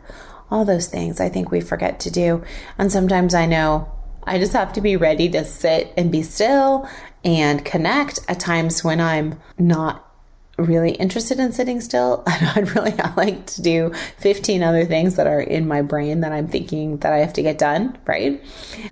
all 0.51 0.65
those 0.65 0.87
things 0.87 1.19
I 1.19 1.29
think 1.29 1.49
we 1.49 1.61
forget 1.61 1.99
to 2.01 2.11
do. 2.11 2.43
And 2.77 2.91
sometimes 2.91 3.33
I 3.33 3.45
know 3.45 3.91
I 4.23 4.37
just 4.37 4.53
have 4.53 4.73
to 4.73 4.81
be 4.81 4.97
ready 4.97 5.29
to 5.29 5.45
sit 5.45 5.93
and 5.97 6.11
be 6.11 6.21
still 6.21 6.87
and 7.23 7.63
connect 7.63 8.19
at 8.27 8.39
times 8.39 8.83
when 8.83 8.99
I'm 8.99 9.39
not 9.57 10.07
really 10.57 10.91
interested 10.91 11.39
in 11.39 11.53
sitting 11.53 11.81
still. 11.81 12.23
and 12.27 12.47
I'd 12.49 12.75
really 12.75 12.93
like 13.15 13.45
to 13.47 13.61
do 13.61 13.93
15 14.19 14.61
other 14.61 14.85
things 14.85 15.15
that 15.15 15.27
are 15.27 15.41
in 15.41 15.67
my 15.67 15.81
brain 15.81 16.21
that 16.21 16.31
I'm 16.31 16.47
thinking 16.47 16.97
that 16.97 17.13
I 17.13 17.17
have 17.17 17.33
to 17.33 17.41
get 17.41 17.57
done, 17.57 17.97
right? 18.05 18.43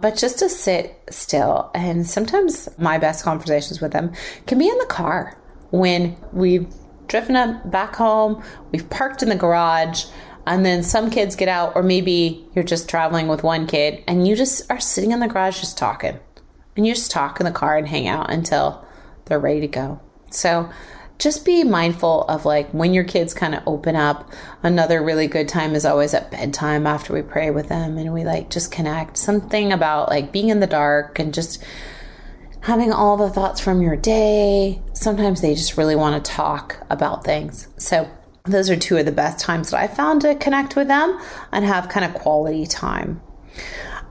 But 0.02 0.18
just 0.18 0.40
to 0.40 0.50
sit 0.50 1.00
still. 1.10 1.70
And 1.76 2.08
sometimes 2.08 2.70
my 2.78 2.98
best 2.98 3.24
conversations 3.24 3.82
with 3.82 3.92
them 3.92 4.14
can 4.48 4.58
be 4.58 4.68
in 4.68 4.78
the 4.78 4.86
car 4.86 5.38
when 5.72 6.18
we've 6.34 6.68
driven 7.08 7.36
up 7.36 7.70
back 7.70 7.96
home, 7.96 8.44
we've 8.72 8.90
parked 8.90 9.22
in 9.22 9.30
the 9.30 9.36
garage, 9.36 10.06
and 10.50 10.66
then 10.66 10.82
some 10.82 11.12
kids 11.12 11.36
get 11.36 11.48
out, 11.48 11.74
or 11.76 11.84
maybe 11.84 12.44
you're 12.56 12.64
just 12.64 12.90
traveling 12.90 13.28
with 13.28 13.44
one 13.44 13.68
kid 13.68 14.04
and 14.08 14.28
you 14.28 14.36
just 14.36 14.70
are 14.72 14.80
sitting 14.80 15.12
in 15.12 15.20
the 15.20 15.28
garage 15.28 15.60
just 15.60 15.78
talking. 15.78 16.20
And 16.76 16.88
you 16.88 16.96
just 16.96 17.12
talk 17.12 17.40
in 17.40 17.46
the 17.46 17.52
car 17.52 17.78
and 17.78 17.88
hang 17.88 18.08
out 18.08 18.32
until 18.32 18.84
they're 19.26 19.40
ready 19.40 19.62
to 19.62 19.68
go. 19.68 20.02
So, 20.32 20.68
just 21.20 21.46
be 21.46 21.64
mindful 21.64 22.24
of 22.24 22.46
like 22.46 22.72
when 22.72 22.96
your 22.96 23.04
kids 23.04 23.34
kind 23.34 23.54
of 23.54 23.62
open 23.68 23.96
up. 23.96 24.32
Another 24.64 25.04
really 25.04 25.28
good 25.28 25.48
time 25.48 25.76
is 25.76 25.86
always 25.86 26.16
at 26.16 26.32
bedtime 26.32 26.88
after 26.88 27.14
we 27.14 27.22
pray 27.22 27.52
with 27.52 27.70
them 27.70 27.98
and 28.00 28.12
we 28.12 28.24
like 28.24 28.50
just 28.50 28.72
connect. 28.72 29.18
Something 29.18 29.72
about 29.72 30.10
like 30.10 30.32
being 30.32 30.50
in 30.50 30.62
the 30.62 30.68
dark 30.68 31.20
and 31.20 31.32
just 31.32 31.64
having 32.62 32.92
all 32.92 33.18
the 33.18 33.30
thoughts 33.30 33.60
from 33.60 33.84
your 33.84 33.96
day. 33.96 34.82
Sometimes 34.94 35.42
they 35.42 35.54
just 35.54 35.78
really 35.78 35.96
want 35.96 36.26
to 36.26 36.32
talk 36.32 36.84
about 36.90 37.24
things. 37.24 37.68
So, 37.78 38.10
those 38.52 38.70
are 38.70 38.76
two 38.76 38.98
of 38.98 39.06
the 39.06 39.12
best 39.12 39.40
times 39.40 39.72
that 39.72 39.80
I 39.80 39.88
found 39.88 40.22
to 40.22 40.36
connect 40.36 40.76
with 40.76 40.88
them 40.88 41.20
and 41.52 41.66
have 41.66 41.90
kind 41.90 42.06
of 42.06 42.14
quality 42.14 42.66
time. 42.66 43.22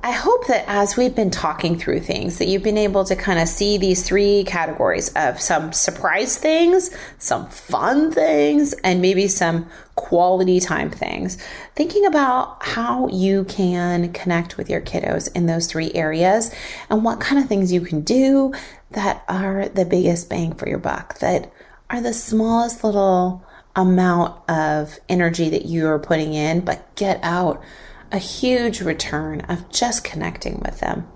I 0.01 0.13
hope 0.13 0.47
that 0.47 0.65
as 0.69 0.97
we've 0.97 1.15
been 1.15 1.31
talking 1.31 1.77
through 1.77 2.01
things, 2.01 2.39
that 2.39 2.47
you've 2.47 2.63
been 2.63 2.79
able 2.79 3.05
to 3.05 3.17
kind 3.17 3.41
of 3.41 3.49
see 3.49 3.79
these 3.79 4.07
three 4.07 4.45
categories 4.45 5.13
of 5.17 5.41
some 5.41 5.73
surprise 5.73 6.39
things, 6.39 6.91
some 7.19 7.49
fun 7.49 8.13
things, 8.13 8.75
and 8.85 9.03
maybe 9.03 9.27
some 9.27 9.69
quality 9.97 10.61
time 10.61 10.91
things. 10.91 11.37
Thinking 11.75 12.07
about 12.07 12.65
how 12.65 13.09
you 13.09 13.43
can 13.45 14.13
connect 14.13 14.57
with 14.57 14.71
your 14.71 14.81
kiddos 14.81 15.35
in 15.35 15.47
those 15.47 15.67
three 15.67 15.93
areas 15.95 16.55
and 16.89 17.05
what 17.05 17.21
kind 17.21 17.43
of 17.43 17.49
things 17.49 17.73
you 17.73 17.81
can 17.81 18.03
do 18.03 18.55
that 18.93 19.25
are 19.29 19.69
the 19.69 19.85
biggest 19.85 20.31
bang 20.31 20.55
for 20.55 20.69
your 20.69 20.79
buck, 20.79 21.19
that 21.19 21.53
are 21.91 22.01
the 22.01 22.15
smallest 22.15 22.85
little 22.85 23.45
amount 23.79 24.37
of 24.51 24.99
energy 25.09 25.49
that 25.49 25.65
you 25.65 25.87
are 25.87 26.01
putting 26.01 26.35
in, 26.35 26.61
but 26.61 26.95
get 26.97 27.21
out 27.23 27.63
a 28.11 28.19
huge 28.19 28.81
return 28.81 29.41
of 29.43 29.71
just 29.71 30.03
connecting 30.03 30.61
with 30.61 30.81
them. 30.81 31.07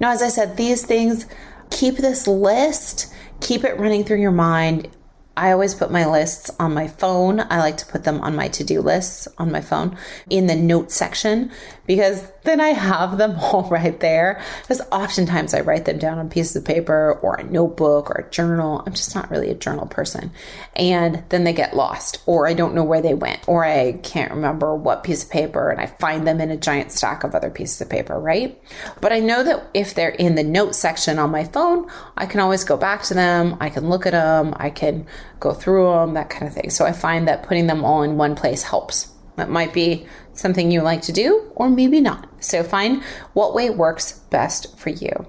Now, 0.00 0.10
as 0.10 0.20
I 0.20 0.28
said, 0.28 0.56
these 0.56 0.84
things 0.84 1.26
keep 1.70 1.96
this 1.96 2.26
list, 2.26 3.14
keep 3.40 3.64
it 3.64 3.78
running 3.78 4.04
through 4.04 4.20
your 4.20 4.32
mind. 4.32 4.88
I 5.36 5.52
always 5.52 5.74
put 5.74 5.92
my 5.92 6.06
lists 6.06 6.50
on 6.58 6.74
my 6.74 6.88
phone. 6.88 7.38
I 7.38 7.60
like 7.60 7.76
to 7.76 7.86
put 7.86 8.02
them 8.02 8.20
on 8.20 8.34
my 8.34 8.48
to 8.48 8.64
do 8.64 8.80
lists 8.80 9.28
on 9.38 9.52
my 9.52 9.60
phone 9.60 9.96
in 10.28 10.48
the 10.48 10.56
notes 10.56 10.96
section 10.96 11.52
because 11.88 12.22
then 12.44 12.60
I 12.60 12.68
have 12.68 13.18
them 13.18 13.36
all 13.40 13.68
right 13.68 13.98
there. 13.98 14.40
Because 14.62 14.82
oftentimes 14.92 15.54
I 15.54 15.62
write 15.62 15.86
them 15.86 15.98
down 15.98 16.18
on 16.18 16.28
pieces 16.28 16.54
of 16.54 16.64
paper 16.64 17.18
or 17.22 17.36
a 17.36 17.44
notebook 17.44 18.10
or 18.10 18.26
a 18.26 18.30
journal. 18.30 18.84
I'm 18.86 18.92
just 18.92 19.14
not 19.14 19.30
really 19.30 19.50
a 19.50 19.54
journal 19.54 19.86
person. 19.86 20.30
And 20.76 21.24
then 21.30 21.44
they 21.44 21.52
get 21.54 21.74
lost, 21.74 22.22
or 22.26 22.46
I 22.46 22.52
don't 22.52 22.74
know 22.74 22.84
where 22.84 23.00
they 23.00 23.14
went, 23.14 23.48
or 23.48 23.64
I 23.64 23.92
can't 24.02 24.30
remember 24.30 24.76
what 24.76 25.02
piece 25.02 25.24
of 25.24 25.30
paper, 25.30 25.70
and 25.70 25.80
I 25.80 25.86
find 25.86 26.26
them 26.26 26.40
in 26.40 26.50
a 26.50 26.56
giant 26.56 26.92
stack 26.92 27.24
of 27.24 27.34
other 27.34 27.50
pieces 27.50 27.80
of 27.80 27.88
paper, 27.88 28.18
right? 28.20 28.60
But 29.00 29.12
I 29.12 29.20
know 29.20 29.42
that 29.42 29.70
if 29.72 29.94
they're 29.94 30.10
in 30.10 30.34
the 30.34 30.44
notes 30.44 30.76
section 30.76 31.18
on 31.18 31.30
my 31.30 31.44
phone, 31.44 31.90
I 32.18 32.26
can 32.26 32.40
always 32.40 32.64
go 32.64 32.76
back 32.76 33.02
to 33.04 33.14
them. 33.14 33.56
I 33.60 33.70
can 33.70 33.88
look 33.88 34.04
at 34.04 34.12
them. 34.12 34.54
I 34.58 34.68
can 34.68 35.06
go 35.40 35.54
through 35.54 35.90
them, 35.90 36.14
that 36.14 36.28
kind 36.28 36.46
of 36.46 36.52
thing. 36.52 36.68
So 36.68 36.84
I 36.84 36.92
find 36.92 37.26
that 37.28 37.44
putting 37.44 37.66
them 37.66 37.82
all 37.82 38.02
in 38.02 38.18
one 38.18 38.34
place 38.34 38.62
helps. 38.62 39.08
That 39.38 39.50
might 39.50 39.72
be 39.72 40.06
something 40.34 40.70
you 40.70 40.82
like 40.82 41.02
to 41.02 41.12
do, 41.12 41.50
or 41.56 41.68
maybe 41.68 42.00
not. 42.00 42.28
So 42.40 42.62
find 42.62 43.02
what 43.32 43.54
way 43.54 43.70
works 43.70 44.12
best 44.30 44.78
for 44.78 44.90
you. 44.90 45.26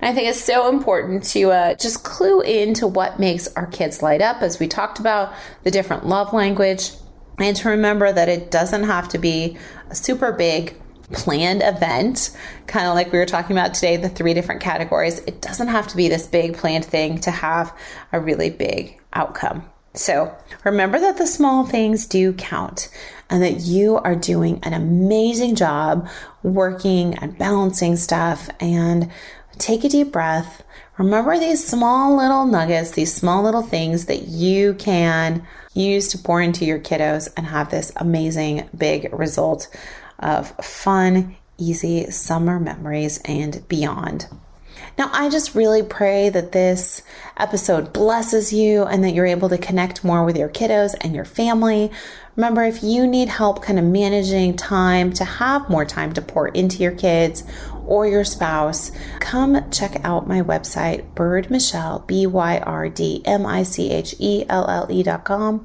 And 0.00 0.10
I 0.10 0.14
think 0.14 0.28
it's 0.28 0.42
so 0.42 0.68
important 0.68 1.24
to 1.24 1.50
uh, 1.50 1.74
just 1.74 2.02
clue 2.02 2.40
into 2.40 2.86
what 2.86 3.20
makes 3.20 3.48
our 3.54 3.66
kids 3.66 4.02
light 4.02 4.22
up, 4.22 4.42
as 4.42 4.58
we 4.58 4.66
talked 4.66 4.98
about 4.98 5.34
the 5.62 5.70
different 5.70 6.06
love 6.06 6.32
language, 6.32 6.90
and 7.38 7.56
to 7.56 7.68
remember 7.68 8.12
that 8.12 8.28
it 8.28 8.50
doesn't 8.50 8.84
have 8.84 9.08
to 9.10 9.18
be 9.18 9.56
a 9.90 9.94
super 9.94 10.32
big 10.32 10.80
planned 11.12 11.62
event, 11.62 12.36
kind 12.66 12.86
of 12.86 12.94
like 12.94 13.12
we 13.12 13.18
were 13.18 13.26
talking 13.26 13.56
about 13.56 13.74
today, 13.74 13.96
the 13.96 14.08
three 14.08 14.34
different 14.34 14.60
categories. 14.60 15.18
It 15.20 15.42
doesn't 15.42 15.68
have 15.68 15.86
to 15.88 15.96
be 15.96 16.08
this 16.08 16.26
big 16.26 16.56
planned 16.56 16.84
thing 16.84 17.18
to 17.20 17.30
have 17.30 17.76
a 18.12 18.20
really 18.20 18.50
big 18.50 18.98
outcome. 19.12 19.68
So 19.92 20.34
remember 20.64 20.98
that 20.98 21.18
the 21.18 21.26
small 21.26 21.66
things 21.66 22.06
do 22.06 22.32
count 22.32 22.88
and 23.34 23.42
that 23.42 23.62
you 23.62 23.96
are 23.96 24.14
doing 24.14 24.60
an 24.62 24.72
amazing 24.72 25.56
job 25.56 26.08
working 26.44 27.14
and 27.16 27.36
balancing 27.36 27.96
stuff. 27.96 28.48
And 28.60 29.10
take 29.58 29.84
a 29.84 29.88
deep 29.88 30.12
breath. 30.12 30.62
Remember 30.98 31.38
these 31.38 31.66
small 31.66 32.16
little 32.16 32.46
nuggets, 32.46 32.92
these 32.92 33.12
small 33.12 33.42
little 33.42 33.62
things 33.62 34.06
that 34.06 34.28
you 34.28 34.74
can 34.74 35.44
use 35.74 36.08
to 36.08 36.18
pour 36.18 36.40
into 36.40 36.64
your 36.64 36.78
kiddos 36.78 37.28
and 37.36 37.46
have 37.46 37.70
this 37.70 37.92
amazing 37.96 38.68
big 38.76 39.12
result 39.12 39.68
of 40.20 40.50
fun, 40.64 41.34
easy 41.58 42.10
summer 42.10 42.60
memories 42.60 43.20
and 43.24 43.66
beyond. 43.68 44.28
Now, 44.96 45.10
I 45.12 45.28
just 45.28 45.56
really 45.56 45.82
pray 45.82 46.28
that 46.28 46.52
this 46.52 47.02
episode 47.36 47.92
blesses 47.92 48.52
you 48.52 48.84
and 48.84 49.02
that 49.02 49.12
you're 49.12 49.26
able 49.26 49.48
to 49.48 49.58
connect 49.58 50.04
more 50.04 50.24
with 50.24 50.36
your 50.36 50.48
kiddos 50.48 50.94
and 51.00 51.14
your 51.14 51.24
family. 51.24 51.90
Remember, 52.36 52.64
if 52.64 52.82
you 52.82 53.06
need 53.06 53.28
help 53.28 53.62
kind 53.62 53.78
of 53.78 53.84
managing 53.84 54.56
time 54.56 55.12
to 55.12 55.24
have 55.24 55.70
more 55.70 55.84
time 55.84 56.12
to 56.14 56.22
pour 56.22 56.48
into 56.48 56.82
your 56.82 56.92
kids 56.92 57.44
or 57.86 58.08
your 58.08 58.24
spouse, 58.24 58.90
come 59.20 59.70
check 59.70 60.04
out 60.04 60.26
my 60.26 60.42
website, 60.42 61.14
Byrd 61.14 61.48
Michelle, 61.48 62.00
B 62.00 62.26
Y 62.26 62.58
R 62.58 62.88
D 62.88 63.22
M 63.24 63.46
I 63.46 63.62
C 63.62 63.90
H 63.92 64.16
E 64.18 64.44
L 64.48 64.68
L 64.68 64.88
E 64.90 65.04
dot 65.04 65.24
com. 65.24 65.64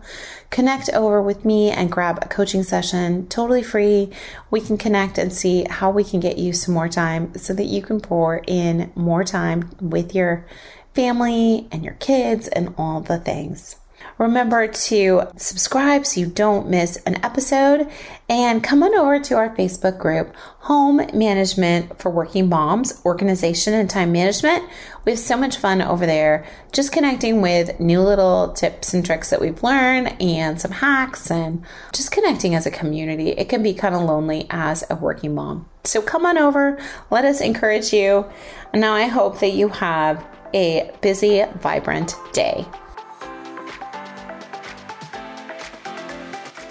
Connect 0.52 0.90
over 0.90 1.22
with 1.24 1.44
me 1.44 1.72
and 1.72 1.92
grab 1.92 2.20
a 2.22 2.28
coaching 2.28 2.62
session 2.62 3.28
totally 3.28 3.64
free. 3.64 4.12
We 4.52 4.62
can 4.62 4.78
connect 4.78 5.18
and 5.18 5.34
see 5.34 5.66
how 5.68 5.90
we 5.90 6.04
can 6.04 6.20
get 6.20 6.38
you 6.38 6.54
some 6.54 6.76
more 6.76 6.90
time 6.90 7.36
so 7.36 7.54
that 7.54 7.66
you 7.66 7.82
can 7.82 8.00
pour 8.00 8.44
in 8.46 8.92
more 8.94 9.24
time 9.24 9.72
with 9.82 10.14
your 10.14 10.46
family 10.94 11.68
and 11.72 11.84
your 11.84 11.96
kids 11.96 12.48
and 12.48 12.76
all 12.78 13.02
the 13.02 13.18
things. 13.18 13.79
Remember 14.20 14.68
to 14.68 15.22
subscribe 15.38 16.06
so 16.06 16.20
you 16.20 16.26
don't 16.26 16.70
miss 16.70 16.98
an 17.06 17.24
episode 17.24 17.90
and 18.28 18.62
come 18.62 18.84
on 18.84 18.94
over 18.94 19.18
to 19.18 19.38
our 19.38 19.56
Facebook 19.56 19.98
group, 19.98 20.36
Home 20.60 21.00
Management 21.14 22.02
for 22.02 22.10
Working 22.12 22.50
Moms, 22.50 23.02
Organization 23.06 23.74
and 23.74 23.90
Time 23.90 24.12
Management. 24.12 24.66
We 25.06 25.14
have 25.14 25.20
so 25.20 25.38
much 25.38 25.56
fun 25.56 25.82
over 25.82 26.06
there, 26.06 26.46
just 26.74 26.92
connecting 26.92 27.40
with 27.42 27.80
new 27.80 28.02
little 28.02 28.52
tips 28.52 28.94
and 28.94 29.06
tricks 29.06 29.30
that 29.30 29.40
we've 29.40 29.64
learned 29.64 30.22
and 30.22 30.60
some 30.60 30.72
hacks 30.72 31.32
and 31.32 31.64
just 31.94 32.12
connecting 32.12 32.56
as 32.56 32.66
a 32.66 32.72
community. 32.72 33.30
It 33.30 33.48
can 33.48 33.64
be 33.64 33.74
kind 33.74 33.96
of 33.96 34.02
lonely 34.02 34.48
as 34.50 34.84
a 34.90 34.96
working 34.98 35.34
mom. 35.34 35.70
So 35.86 36.02
come 36.02 36.26
on 36.26 36.38
over, 36.38 36.78
let 37.10 37.24
us 37.24 37.40
encourage 37.40 37.94
you. 37.94 38.26
And 38.74 38.82
now 38.82 38.96
I 38.96 39.06
hope 39.06 39.40
that 39.40 39.54
you 39.54 39.70
have 39.70 40.28
a 40.54 40.92
busy, 41.02 41.46
vibrant 41.62 42.16
day. 42.34 42.66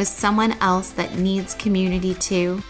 with 0.00 0.08
someone 0.08 0.52
else 0.62 0.92
that 0.92 1.18
needs 1.18 1.54
community 1.56 2.14
too? 2.14 2.62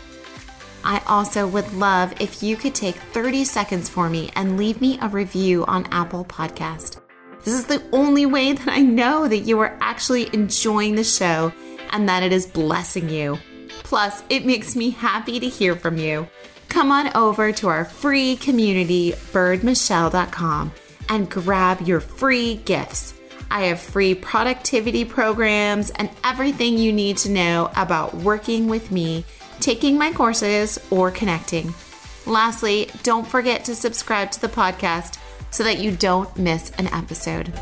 I 0.83 1.01
also 1.07 1.47
would 1.47 1.73
love 1.75 2.12
if 2.21 2.43
you 2.43 2.57
could 2.57 2.75
take 2.75 2.97
30 2.97 3.45
seconds 3.45 3.88
for 3.88 4.11
me 4.11 4.33
and 4.35 4.57
leave 4.57 4.81
me 4.81 4.99
a 5.01 5.09
review 5.09 5.64
on 5.66 5.87
Apple 5.93 6.25
Podcast. 6.25 7.01
This 7.45 7.55
is 7.55 7.66
the 7.66 7.85
only 7.93 8.27
way 8.27 8.53
that 8.55 8.66
I 8.66 8.81
know 8.81 9.29
that 9.29 9.47
you 9.47 9.61
are 9.61 9.79
actually 9.81 10.29
enjoying 10.35 10.97
the 10.97 11.05
show 11.05 11.53
and 11.93 12.09
that 12.09 12.25
it 12.25 12.33
is 12.33 12.49
blessing 12.49 13.09
you. 13.09 13.38
Plus, 13.85 14.25
it 14.29 14.45
makes 14.45 14.75
me 14.75 14.90
happy 14.90 15.38
to 15.38 15.49
hear 15.49 15.77
from 15.77 15.99
you. 15.99 16.29
Come 16.69 16.90
on 16.90 17.16
over 17.16 17.53
to 17.53 17.69
our 17.69 17.85
free 17.85 18.35
community, 18.35 19.12
byrdmichelle.com, 19.12 20.73
and 21.09 21.31
grab 21.31 21.81
your 21.83 22.01
free 22.01 22.57
gifts. 22.64 23.19
I 23.51 23.63
have 23.63 23.81
free 23.81 24.15
productivity 24.15 25.05
programs 25.05 25.91
and 25.91 26.09
everything 26.23 26.79
you 26.79 26.93
need 26.93 27.17
to 27.19 27.31
know 27.31 27.71
about 27.77 28.15
working 28.15 28.69
with 28.69 28.93
me, 28.93 29.25
taking 29.59 29.99
my 29.99 30.13
courses, 30.13 30.79
or 30.91 31.11
connecting. 31.11 31.75
Lastly, 32.27 32.91
don't 33.03 33.27
forget 33.27 33.65
to 33.65 33.75
subscribe 33.75 34.31
to 34.33 34.41
the 34.41 34.49
podcast 34.49 35.19
so 35.51 35.65
that 35.65 35.79
you 35.79 35.91
don't 35.91 36.35
miss 36.37 36.71
an 36.79 36.87
episode. 36.89 37.53